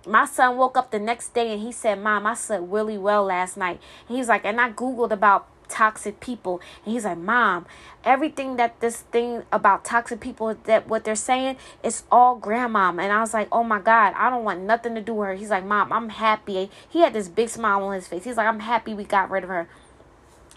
[0.06, 3.24] my son woke up the next day and he said, Mom, I slept really well
[3.24, 3.80] last night.
[4.08, 6.62] he's like, and I Googled about toxic people.
[6.86, 7.66] And he's like, Mom,
[8.04, 13.02] everything that this thing about toxic people that what they're saying is all grandmom.
[13.02, 15.34] And I was like, Oh my God, I don't want nothing to do with her.
[15.36, 16.70] He's like, Mom, I'm happy.
[16.90, 18.24] He had this big smile on his face.
[18.24, 19.68] He's like, I'm happy we got rid of her.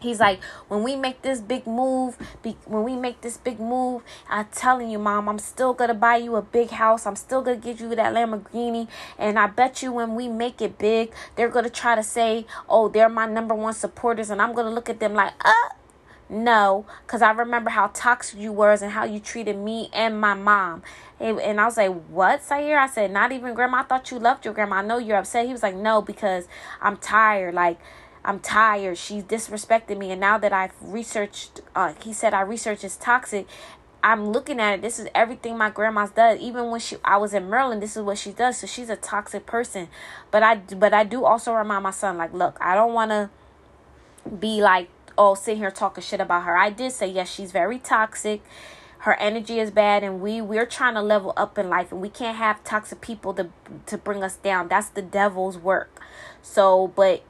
[0.06, 4.02] He's like, when we make this big move, be, when we make this big move,
[4.28, 7.06] I'm telling you, mom, I'm still gonna buy you a big house.
[7.06, 8.86] I'm still gonna give you that Lamborghini,
[9.18, 12.88] and I bet you when we make it big, they're gonna try to say, oh,
[12.88, 15.52] they're my number one supporters, and I'm gonna look at them like, uh,
[16.28, 20.34] no, because I remember how toxic you were and how you treated me and my
[20.34, 20.82] mom.
[21.20, 22.78] And I was like, What, Sayer?
[22.78, 23.78] I said, Not even grandma.
[23.78, 24.76] I thought you loved your grandma.
[24.76, 25.46] I know you're upset.
[25.46, 26.48] He was like, No, because
[26.80, 27.54] I'm tired.
[27.54, 27.78] Like,
[28.26, 28.98] I'm tired.
[28.98, 30.10] She's disrespected me.
[30.10, 33.46] And now that I've researched, uh, he said I researched is toxic.
[34.02, 34.82] I'm looking at it.
[34.82, 36.40] This is everything my grandma's does.
[36.40, 38.58] Even when she, I was in Maryland, this is what she does.
[38.58, 39.88] So she's a toxic person.
[40.32, 43.30] But I, but I do also remind my son, like, look, I don't want to
[44.28, 46.56] be like, oh, sitting here talking shit about her.
[46.56, 48.42] I did say yes, she's very toxic
[49.00, 52.08] her energy is bad and we we're trying to level up in life and we
[52.08, 53.48] can't have toxic people to
[53.84, 56.00] to bring us down that's the devil's work
[56.42, 57.22] so but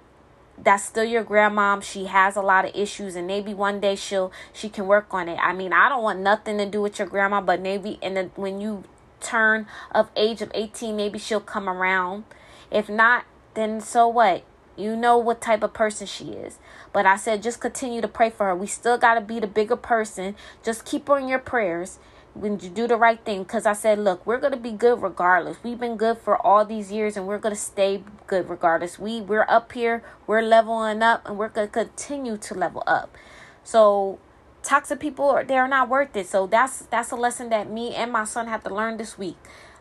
[0.62, 1.82] that's still your grandmom.
[1.82, 5.28] She has a lot of issues and maybe one day she'll she can work on
[5.28, 5.38] it.
[5.42, 8.30] I mean i don't want nothing to do with your grandma but maybe in the
[8.36, 8.84] when you
[9.20, 12.24] turn of age of 18 maybe she'll come around.
[12.70, 14.44] If not then so what?
[14.76, 16.58] You know what type of person she is.
[16.92, 18.54] But i said just continue to pray for her.
[18.54, 20.36] We still got to be the bigger person.
[20.62, 21.98] Just keep her in your prayers
[22.40, 23.42] when you do the right thing.
[23.42, 25.56] Because i said look we're going to be good regardless.
[25.62, 28.98] We've been good for all these years and we're going to stay good regardless.
[28.98, 33.16] We we're up here we're leveling up and we're going to continue to level up.
[33.64, 34.18] So
[34.62, 36.26] toxic people they're not worth it.
[36.26, 39.36] So that's that's a lesson that me and my son have to learn this week.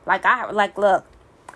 [0.06, 1.06] Like i like look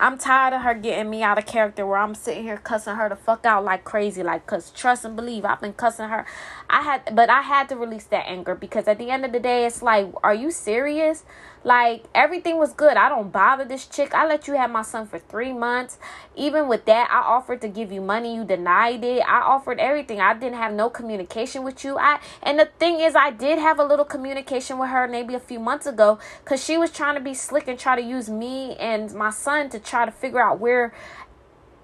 [0.00, 3.10] I'm tired of her getting me out of character where I'm sitting here cussing her
[3.10, 4.22] the fuck out like crazy.
[4.22, 6.24] Like, cause trust and believe, I've been cussing her.
[6.70, 9.40] I had, but I had to release that anger because at the end of the
[9.40, 11.24] day, it's like, are you serious?
[11.62, 12.96] Like everything was good.
[12.96, 14.14] I don't bother this chick.
[14.14, 15.98] I let you have my son for three months.
[16.34, 18.34] Even with that, I offered to give you money.
[18.34, 19.22] You denied it.
[19.28, 20.20] I offered everything.
[20.20, 21.98] I didn't have no communication with you.
[21.98, 25.40] I and the thing is, I did have a little communication with her maybe a
[25.40, 28.74] few months ago because she was trying to be slick and try to use me
[28.76, 30.94] and my son to try to figure out where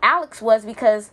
[0.02, 1.10] Alex was because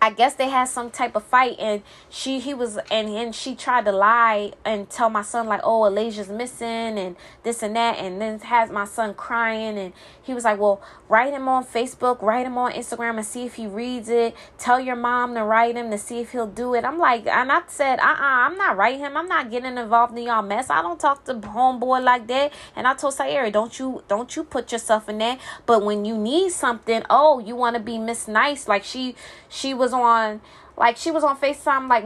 [0.00, 3.54] I guess they had some type of fight and she he was and and she
[3.54, 7.98] tried to lie and tell my son like oh Elijah's missing and this and that
[7.98, 12.20] and then has my son crying and he was like well write him on Facebook
[12.20, 14.36] write him on Instagram and see if he reads it.
[14.58, 16.84] Tell your mom to write him to see if he'll do it.
[16.84, 18.04] I'm like and I said uh-uh
[18.46, 19.16] I'm not writing him.
[19.16, 20.68] I'm not getting involved in y'all mess.
[20.68, 22.52] I don't talk to homeboy like that.
[22.76, 25.40] And I told Sayera don't you don't you put yourself in that.
[25.64, 28.68] But when you need something oh you want to be Miss Nice.
[28.68, 29.16] Like she
[29.48, 30.40] she was on
[30.76, 32.04] like she was on FaceTime like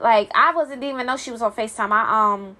[0.00, 1.90] like I wasn't even know she was on FaceTime.
[1.90, 2.56] I um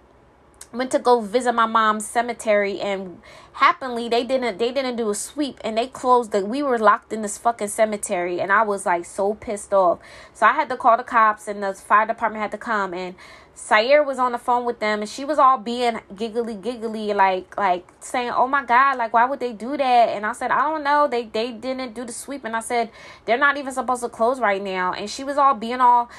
[0.72, 3.20] went to go visit my mom's cemetery and
[3.54, 7.12] happily they didn't they didn't do a sweep and they closed the we were locked
[7.12, 9.98] in this fucking cemetery and I was like so pissed off.
[10.34, 13.14] So I had to call the cops and the fire department had to come and
[13.56, 17.56] Sayer was on the phone with them and she was all being giggly giggly like
[17.56, 20.60] like saying, "Oh my god, like why would they do that?" And I said, "I
[20.60, 21.08] don't know.
[21.08, 22.90] They they didn't do the sweep." And I said,
[23.24, 26.10] "They're not even supposed to close right now." And she was all being all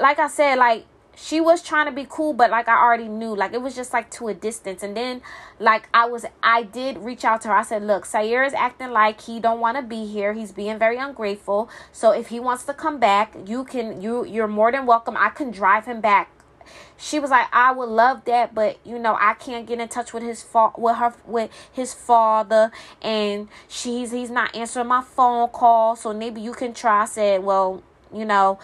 [0.00, 0.86] like I said like
[1.16, 3.92] she was trying to be cool but like i already knew like it was just
[3.92, 5.22] like to a distance and then
[5.60, 8.90] like i was i did reach out to her i said look sayer is acting
[8.90, 12.64] like he don't want to be here he's being very ungrateful so if he wants
[12.64, 16.33] to come back you can you you're more than welcome i can drive him back
[16.96, 20.12] she was like i would love that but you know i can't get in touch
[20.12, 22.70] with his fa- with her with his father
[23.02, 27.42] and she's he's not answering my phone call so maybe you can try i said
[27.42, 27.82] well
[28.12, 28.58] you know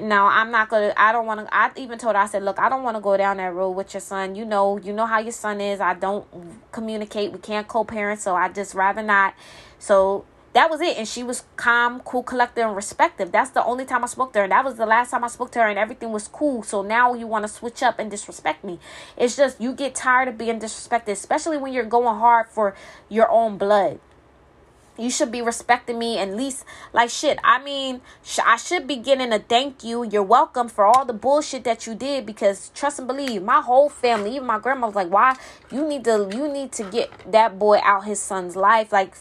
[0.00, 0.92] no, I'm not gonna.
[0.96, 1.54] I don't want to.
[1.54, 2.22] I even told her.
[2.22, 4.34] I said, look, I don't want to go down that road with your son.
[4.34, 5.80] You know, you know how your son is.
[5.80, 6.26] I don't
[6.72, 7.32] communicate.
[7.32, 9.34] We can't co-parent, so I just rather not.
[9.78, 10.24] So
[10.58, 10.96] that was it.
[10.98, 13.30] And she was calm, cool, collected, and respective.
[13.30, 14.42] That's the only time I spoke to her.
[14.42, 16.64] And that was the last time I spoke to her, and everything was cool.
[16.64, 18.80] So now you want to switch up and disrespect me.
[19.16, 22.74] It's just you get tired of being disrespected, especially when you're going hard for
[23.08, 24.00] your own blood
[24.98, 28.96] you should be respecting me at least like shit i mean sh- i should be
[28.96, 32.98] getting a thank you you're welcome for all the bullshit that you did because trust
[32.98, 35.36] and believe my whole family even my grandma was like why
[35.70, 38.92] you need to you need to get that boy out his son's life.
[38.92, 39.14] Like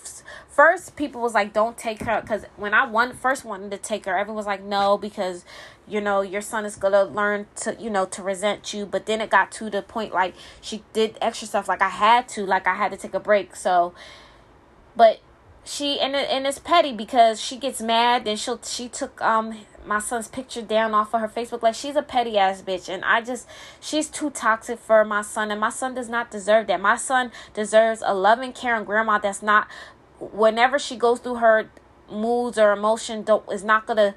[0.47, 4.17] first people was like don't take her because when i first wanted to take her
[4.17, 5.45] everyone was like no because
[5.87, 9.21] you know your son is gonna learn to you know to resent you but then
[9.21, 12.65] it got to the point like she did extra stuff like i had to like
[12.65, 13.93] i had to take a break so
[14.95, 15.19] but
[15.67, 19.57] she and it, and it's petty because she gets mad and she'll she took um
[19.85, 23.03] my son's picture down off of her Facebook like she's a petty ass bitch and
[23.05, 23.47] I just
[23.79, 26.81] she's too toxic for my son and my son does not deserve that.
[26.81, 29.67] My son deserves a loving caring grandma that's not
[30.19, 31.69] whenever she goes through her
[32.09, 34.15] moods or emotion don't is not gonna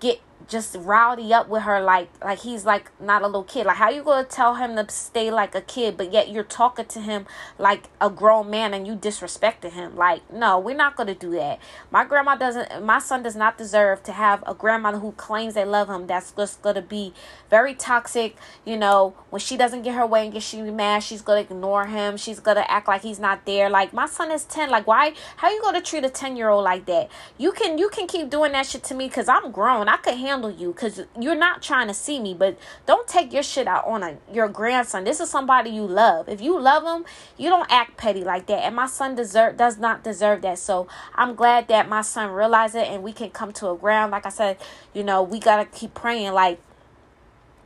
[0.00, 3.66] get just rowdy up with her like like he's like not a little kid.
[3.66, 6.86] Like how you gonna tell him to stay like a kid but yet you're talking
[6.86, 7.26] to him
[7.58, 9.94] like a grown man and you disrespecting him?
[9.94, 11.60] Like no we're not gonna do that.
[11.90, 15.66] My grandma doesn't my son does not deserve to have a grandmother who claims they
[15.66, 16.06] love him.
[16.06, 17.12] That's just gonna be
[17.50, 19.14] very toxic you know.
[19.28, 22.16] When she doesn't get her way and get she mad she's gonna ignore him.
[22.16, 23.68] She's gonna act like he's not there.
[23.68, 26.64] Like my son is 10 like why how you gonna treat a 10 year old
[26.64, 27.10] like that?
[27.36, 29.88] You can you can keep doing that shit to me because i'm grown.
[29.88, 32.34] I could handle handle you because you're not trying to see me.
[32.34, 35.04] But don't take your shit out on a your grandson.
[35.04, 36.28] This is somebody you love.
[36.28, 38.64] If you love him, you don't act petty like that.
[38.64, 40.58] And my son deserve does not deserve that.
[40.58, 44.12] So I'm glad that my son realized it and we can come to a ground.
[44.12, 44.58] Like I said,
[44.94, 46.32] you know, we gotta keep praying.
[46.32, 46.60] Like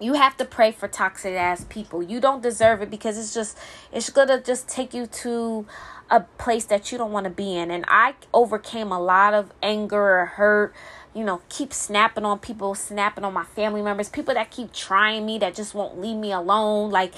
[0.01, 2.03] you have to pray for toxic ass people.
[2.03, 3.57] You don't deserve it because it's just
[3.93, 5.67] it's gonna just take you to
[6.11, 7.71] a place that you don't want to be in.
[7.71, 10.75] And I overcame a lot of anger or hurt
[11.15, 15.27] you know, keep snapping on people, snapping on my family members, people that keep trying
[15.27, 16.91] me, that just won't leave me alone.
[16.91, 17.13] Like,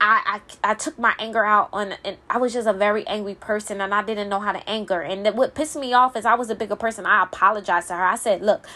[0.00, 3.34] I, I, I took my anger out on, and I was just a very angry
[3.34, 5.00] person, and I didn't know how to anger.
[5.00, 7.06] And what pissed me off is I was a bigger person.
[7.06, 8.04] I apologized to her.
[8.04, 8.66] I said, "Look,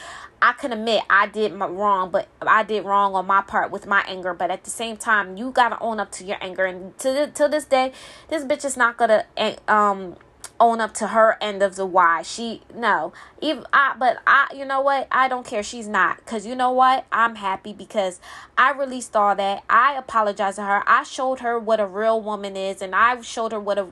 [0.40, 3.86] I can admit I did my wrong, but I did wrong on my part with
[3.86, 4.34] my anger.
[4.34, 6.64] But at the same time, you gotta own up to your anger.
[6.64, 7.92] And to to this day,
[8.28, 10.16] this bitch is not gonna eh, um
[10.60, 12.22] own up to her end of the why.
[12.22, 15.08] She no, even I but I you know what?
[15.10, 15.62] I don't care.
[15.62, 17.06] She's not cuz you know what?
[17.12, 18.20] I'm happy because
[18.56, 19.64] I released all that.
[19.68, 20.82] I apologized to her.
[20.86, 23.88] I showed her what a real woman is and I showed her what a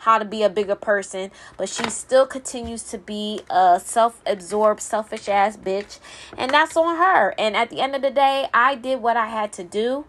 [0.00, 5.28] how to be a bigger person, but she still continues to be a self-absorbed, selfish
[5.28, 5.98] ass bitch,
[6.36, 7.34] and that's on her.
[7.38, 10.04] And at the end of the day, I did what I had to do.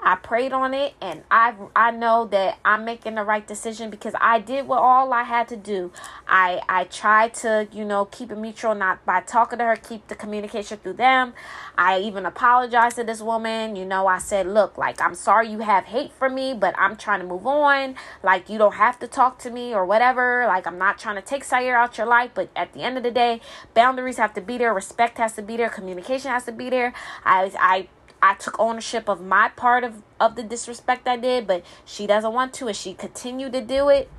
[0.00, 4.14] I prayed on it and I I know that I'm making the right decision because
[4.20, 5.92] I did what all I had to do.
[6.28, 10.08] I I tried to, you know, keep it mutual not by talking to her, keep
[10.08, 11.34] the communication through them.
[11.78, 13.76] I even apologized to this woman.
[13.76, 16.96] You know, I said, "Look, like I'm sorry you have hate for me, but I'm
[16.96, 17.96] trying to move on.
[18.22, 20.44] Like you don't have to talk to me or whatever.
[20.46, 23.02] Like I'm not trying to take Sire out your life, but at the end of
[23.02, 23.40] the day,
[23.74, 26.92] boundaries have to be there, respect has to be there, communication has to be there.
[27.24, 27.88] I I
[28.22, 32.32] I took ownership of my part of, of the disrespect I did, but she doesn't
[32.32, 34.10] want to, and she continued to do it.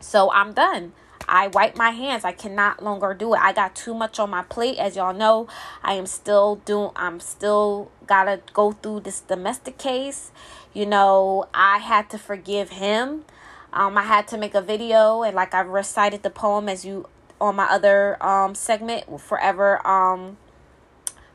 [0.00, 0.92] So I'm done.
[1.28, 2.24] I wipe my hands.
[2.24, 3.40] I cannot longer do it.
[3.40, 4.78] I got too much on my plate.
[4.78, 5.46] As y'all know,
[5.82, 10.32] I am still doing, I'm still gotta go through this domestic case.
[10.72, 13.24] You know, I had to forgive him.
[13.72, 17.06] Um, I had to make a video and like I recited the poem as you
[17.40, 20.36] on my other um segment, Forever um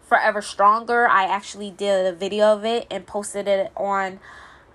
[0.08, 1.08] Forever Stronger.
[1.08, 4.20] I actually did a video of it and posted it on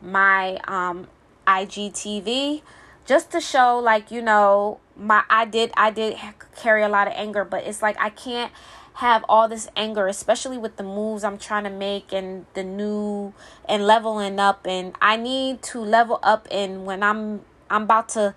[0.02, 1.06] my um
[1.46, 2.62] IGTV
[3.04, 6.16] just to show like you know my I did I did
[6.56, 8.52] carry a lot of anger but it's like I can't
[8.94, 13.32] have all this anger especially with the moves I'm trying to make and the new
[13.68, 18.34] and leveling up and I need to level up and when I'm I'm about to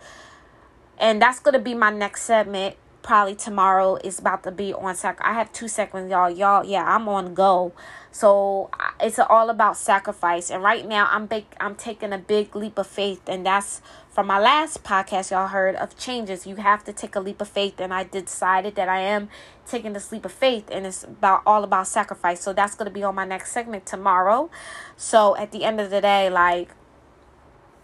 [0.97, 4.95] and that's going to be my next segment probably tomorrow is about to be on
[4.95, 6.27] sac i have two seconds y'all.
[6.27, 7.71] Y'all yeah i'm on go.
[8.11, 10.49] So it's all about sacrifice.
[10.49, 13.21] And right now i'm big i'm taking a big leap of faith.
[13.27, 16.47] And that's from my last podcast y'all heard of changes.
[16.47, 17.79] You have to take a leap of faith.
[17.79, 19.29] And i decided that i am
[19.67, 20.67] taking this leap of faith.
[20.71, 22.41] And it's about all about sacrifice.
[22.41, 24.49] So that's going to be on my next segment tomorrow.
[24.97, 26.69] So at the end of the day like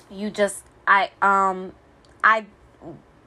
[0.09, 1.73] you just i um
[2.23, 2.47] i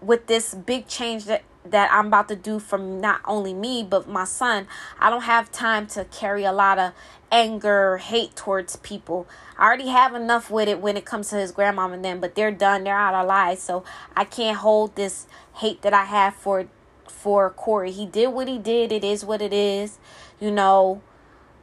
[0.01, 4.09] with this big change that that I'm about to do for not only me but
[4.09, 4.67] my son,
[4.99, 6.93] I don't have time to carry a lot of
[7.33, 9.27] anger, hate towards people.
[9.59, 12.35] I already have enough with it when it comes to his grandmom and them, but
[12.35, 13.63] they're done, they're out of lives.
[13.63, 13.85] So
[14.17, 16.67] I can't hold this hate that I have for
[17.07, 17.91] for Corey.
[17.91, 18.93] He did what he did.
[18.93, 19.99] It is what it is.
[20.41, 21.01] You know,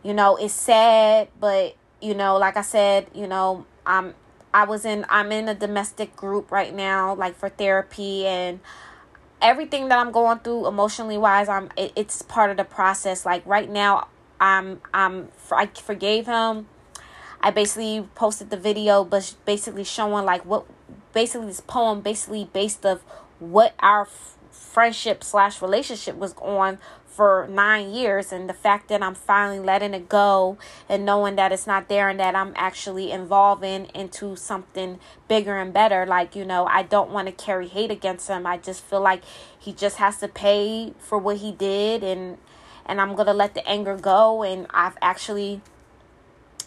[0.04, 4.16] you know, it's sad, but you know, like I said, you know, I'm
[4.54, 8.60] I was in I'm in a domestic group right now like for therapy and
[9.42, 13.26] everything that I'm going through emotionally wise, I'm it, it's part of the process.
[13.26, 14.08] Like right now,
[14.40, 16.68] I'm I'm I forgave him.
[17.42, 20.66] I basically posted the video, but basically showing like what
[21.14, 23.02] basically this poem basically based of
[23.40, 24.08] what our
[24.52, 26.78] friendship slash relationship was on
[27.12, 30.58] for nine years and the fact that i'm finally letting it go
[30.88, 34.98] and knowing that it's not there and that i'm actually evolving into something
[35.28, 38.46] bigger and better like you know i don't want to carry hate against him.
[38.46, 39.24] I just feel like
[39.60, 42.38] he just has to pay for what he did and
[42.86, 45.62] and i'm gonna let the anger go and i've actually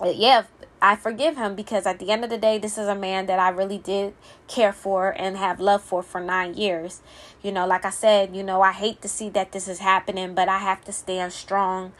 [0.05, 0.45] yeah
[0.83, 3.39] I forgive him because at the end of the day, this is a man that
[3.39, 4.15] I really did
[4.49, 7.01] care for and have love for for nine years.
[7.43, 10.35] You know, like I said, you know, I hate to see that this is happening,
[10.35, 11.93] but I have to stand strong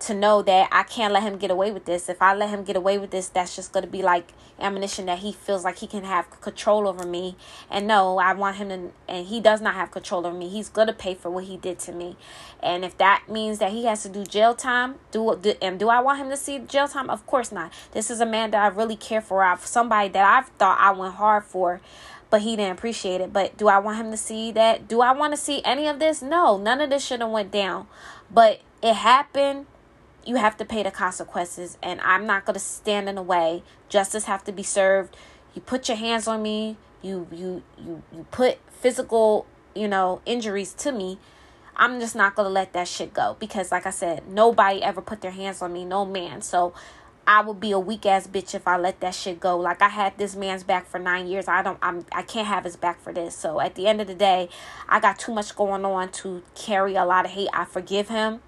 [0.00, 2.08] to know that I can't let him get away with this.
[2.08, 5.06] If I let him get away with this, that's just going to be like ammunition
[5.06, 7.36] that he feels like he can have control over me.
[7.70, 10.48] And no, I want him to, and he does not have control over me.
[10.48, 12.16] He's going to pay for what he did to me.
[12.62, 15.88] And if that means that he has to do jail time, do, do and do
[15.88, 17.10] I want him to see jail time?
[17.10, 17.72] Of course not.
[17.92, 19.42] This is a man that I really care for.
[19.42, 21.80] I've somebody that I've thought I went hard for
[22.30, 23.32] but he didn't appreciate it.
[23.32, 24.86] But do I want him to see that?
[24.86, 26.22] Do I want to see any of this?
[26.22, 27.88] No, none of this should have went down.
[28.32, 29.66] But it happened
[30.26, 33.62] you have to pay the consequences and i'm not going to stand in the way
[33.88, 35.16] justice have to be served
[35.54, 40.72] you put your hands on me you you you you put physical you know injuries
[40.72, 41.18] to me
[41.76, 45.00] i'm just not going to let that shit go because like i said nobody ever
[45.00, 46.74] put their hands on me no man so
[47.26, 49.56] I would be a weak ass bitch if I let that shit go.
[49.56, 51.46] Like I had this man's back for nine years.
[51.46, 53.36] I don't I'm I can't have his back for this.
[53.36, 54.48] So at the end of the day,
[54.88, 57.48] I got too much going on to carry a lot of hate.
[57.52, 58.40] I forgive him.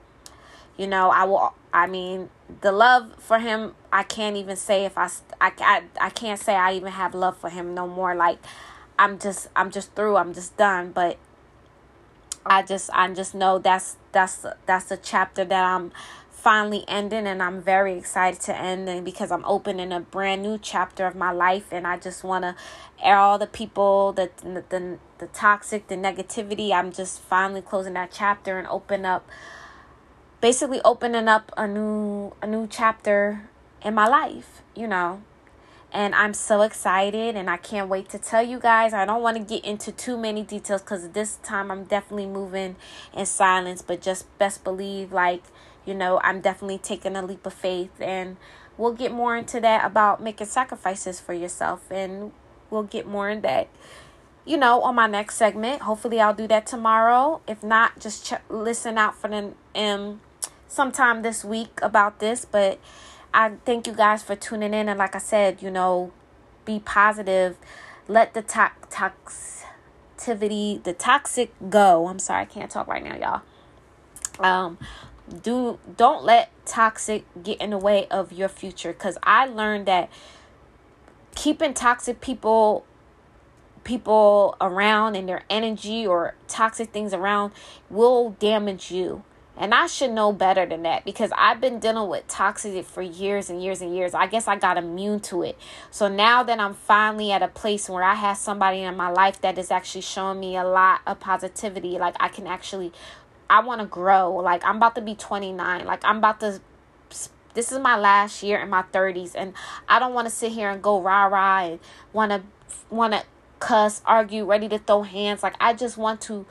[0.76, 2.28] You know, I will I mean,
[2.60, 5.08] the love for him, I can't even say if I,
[5.40, 8.14] I, I, I can't say I even have love for him no more.
[8.14, 8.38] Like,
[8.98, 10.16] I'm just, I'm just through.
[10.16, 10.92] I'm just done.
[10.92, 11.16] But
[12.44, 15.92] I just, I just know that's, that's, that's a chapter that I'm
[16.30, 20.58] finally ending and I'm very excited to end and because I'm opening a brand new
[20.58, 22.56] chapter of my life and I just want to
[23.00, 27.92] air all the people the, the the the toxic the negativity I'm just finally closing
[27.92, 29.24] that chapter and open up
[30.43, 33.49] basically opening up a new a new chapter
[33.82, 35.22] in my life, you know.
[35.95, 38.93] And I'm so excited and I can't wait to tell you guys.
[38.93, 42.76] I don't want to get into too many details cuz this time I'm definitely moving
[43.14, 45.45] in silence, but just best believe like,
[45.86, 48.36] you know, I'm definitely taking a leap of faith and
[48.76, 52.32] we'll get more into that about making sacrifices for yourself and
[52.68, 53.68] we'll get more in that
[54.45, 55.82] you know, on my next segment.
[55.82, 57.40] Hopefully, I'll do that tomorrow.
[57.47, 60.20] If not, just ch- listen out for the um
[60.72, 62.80] sometime this week about this, but
[63.34, 64.88] I thank you guys for tuning in.
[64.88, 66.12] And like I said, you know,
[66.64, 67.56] be positive.
[68.08, 72.08] Let the to- toxicity, the toxic go.
[72.08, 73.42] I'm sorry, I can't talk right now, y'all.
[74.44, 74.78] Um,
[75.42, 80.10] do don't let toxic get in the way of your future because I learned that
[81.34, 82.84] keeping toxic people
[83.84, 87.52] people around and their energy or toxic things around
[87.90, 89.22] will damage you
[89.57, 93.50] and I should know better than that because I've been dealing with toxicity for years
[93.50, 94.14] and years and years.
[94.14, 95.59] I guess I got immune to it.
[95.90, 99.40] So now that I'm finally at a place where I have somebody in my life
[99.42, 102.92] that is actually showing me a lot of positivity, like I can actually,
[103.50, 104.34] I want to grow.
[104.36, 105.84] Like I'm about to be 29.
[105.84, 106.61] Like I'm about to,
[107.55, 109.32] this is my last year in my 30s.
[109.34, 109.53] And
[109.86, 111.78] I don't want to sit here and go rah rah and
[112.14, 112.42] want to,
[112.88, 113.22] want to
[113.59, 115.42] cuss, argue, ready to throw hands.
[115.42, 116.46] Like I just want to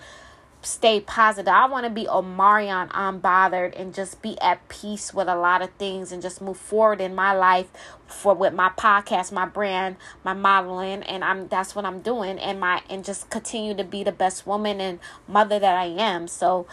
[0.61, 1.51] stay positive.
[1.51, 5.71] I want to be Omarion unbothered and just be at peace with a lot of
[5.71, 7.67] things and just move forward in my life
[8.05, 12.59] for with my podcast, my brand, my modeling, and I'm that's what I'm doing and
[12.59, 16.27] my and just continue to be the best woman and mother that I am.
[16.27, 16.67] So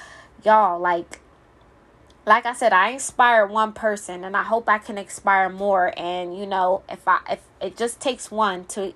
[0.45, 1.21] y'all like
[2.27, 6.37] like I said, I inspire one person and I hope I can inspire more and
[6.37, 8.93] you know, if I if it just takes one to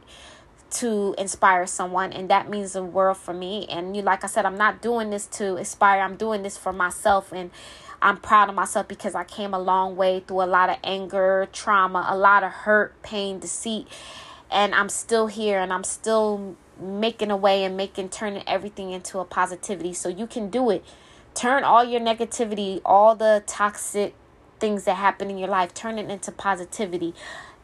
[0.73, 4.47] to inspire someone and that means the world for me and you like I said
[4.47, 7.51] I'm not doing this to inspire I'm doing this for myself and
[8.01, 11.49] I'm proud of myself because I came a long way through a lot of anger,
[11.53, 13.87] trauma, a lot of hurt, pain, deceit
[14.51, 19.19] and I'm still here and I'm still making a way and making turning everything into
[19.19, 19.93] a positivity.
[19.95, 20.85] So you can do it.
[21.35, 24.15] Turn all your negativity, all the toxic
[24.59, 27.15] things that happen in your life, turn it into positivity.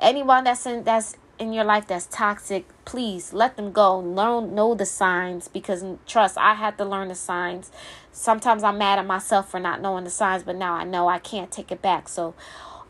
[0.00, 3.98] Anyone that's in that's in your life that's toxic, please let them go.
[3.98, 7.70] Learn know the signs because trust, I had to learn the signs.
[8.12, 11.18] Sometimes I'm mad at myself for not knowing the signs, but now I know I
[11.18, 12.08] can't take it back.
[12.08, 12.34] So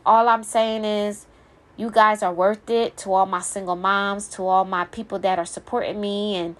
[0.05, 1.25] all I'm saying is
[1.77, 5.39] you guys are worth it to all my single moms, to all my people that
[5.39, 6.55] are supporting me and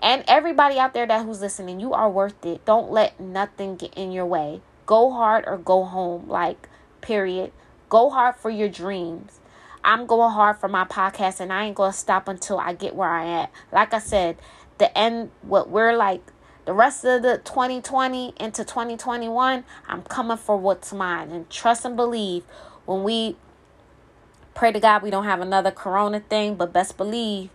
[0.00, 2.64] and everybody out there that who's listening, you are worth it.
[2.64, 4.60] Don't let nothing get in your way.
[4.84, 6.28] Go hard or go home.
[6.28, 6.68] Like
[7.00, 7.52] period.
[7.88, 9.38] Go hard for your dreams
[9.84, 12.94] I'm going hard for my podcast and I ain't going to stop until I get
[12.94, 13.48] where I am.
[13.72, 14.36] Like I said,
[14.78, 16.32] the end, what we're like,
[16.64, 21.30] the rest of the 2020 into 2021, I'm coming for what's mine.
[21.30, 22.44] And trust and believe
[22.86, 23.36] when we
[24.54, 27.50] pray to God we don't have another corona thing, but best believe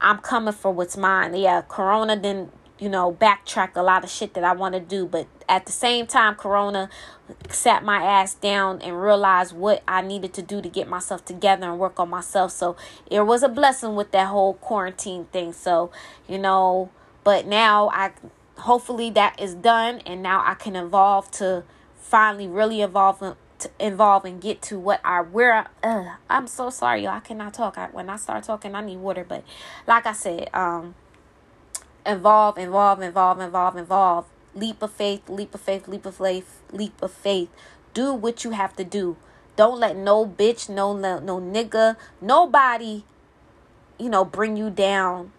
[0.00, 1.34] I'm coming for what's mine.
[1.34, 5.06] Yeah, corona didn't you know, backtrack a lot of shit that I want to do.
[5.06, 6.88] But at the same time, Corona
[7.50, 11.70] sat my ass down and realized what I needed to do to get myself together
[11.70, 12.52] and work on myself.
[12.52, 12.76] So
[13.10, 15.52] it was a blessing with that whole quarantine thing.
[15.52, 15.90] So,
[16.28, 16.90] you know,
[17.24, 18.12] but now I
[18.58, 21.64] hopefully that is done and now I can evolve to
[21.96, 27.04] finally really evolve to involve and get to what I where uh, I'm so sorry
[27.04, 29.44] y'all I cannot talk I, when I start talking I need water but
[29.86, 30.94] like I said um
[32.08, 34.24] Involve, involve, involve, involve, involve.
[34.54, 37.50] Leap of faith, leap of faith, leap of faith, leap of faith.
[37.92, 39.18] Do what you have to do.
[39.56, 43.04] Don't let no bitch, no no, no nigga, nobody,
[43.98, 45.32] you know, bring you down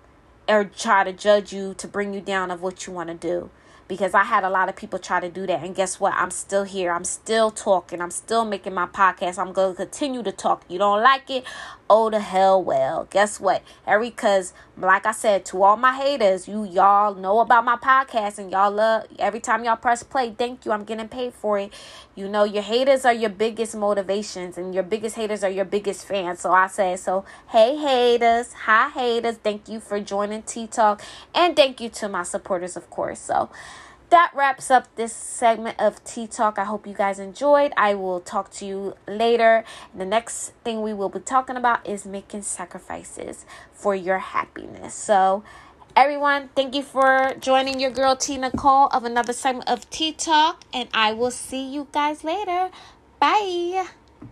[0.47, 3.49] or try to judge you to bring you down of what you want to do
[3.89, 5.63] because I had a lot of people try to do that.
[5.63, 6.13] And guess what?
[6.13, 6.91] I'm still here.
[6.91, 8.01] I'm still talking.
[8.01, 9.39] I'm still making my podcast.
[9.39, 10.63] I'm going to continue to talk.
[10.69, 11.43] You don't like it?
[11.91, 13.07] Oh, the hell well.
[13.09, 13.63] Guess what?
[13.87, 18.37] Every, because like I said, to all my haters, you y'all know about my podcast
[18.37, 20.71] and y'all love, every time y'all press play, thank you.
[20.71, 21.73] I'm getting paid for it.
[22.15, 26.05] You know, your haters are your biggest motivations and your biggest haters are your biggest
[26.05, 26.41] fans.
[26.41, 28.53] So I say, so hey, haters.
[28.53, 29.37] Hi, haters.
[29.37, 31.01] Thank you for joining T Talk.
[31.33, 33.19] And thank you to my supporters, of course.
[33.19, 33.49] So,
[34.09, 36.57] that wraps up this segment of Tea Talk.
[36.57, 37.73] I hope you guys enjoyed.
[37.77, 39.63] I will talk to you later.
[39.95, 44.93] The next thing we will be talking about is making sacrifices for your happiness.
[44.93, 45.43] So,
[45.95, 50.63] everyone, thank you for joining your girl T Nicole of another segment of Tea Talk,
[50.73, 52.69] and I will see you guys later.
[53.19, 53.98] Bye.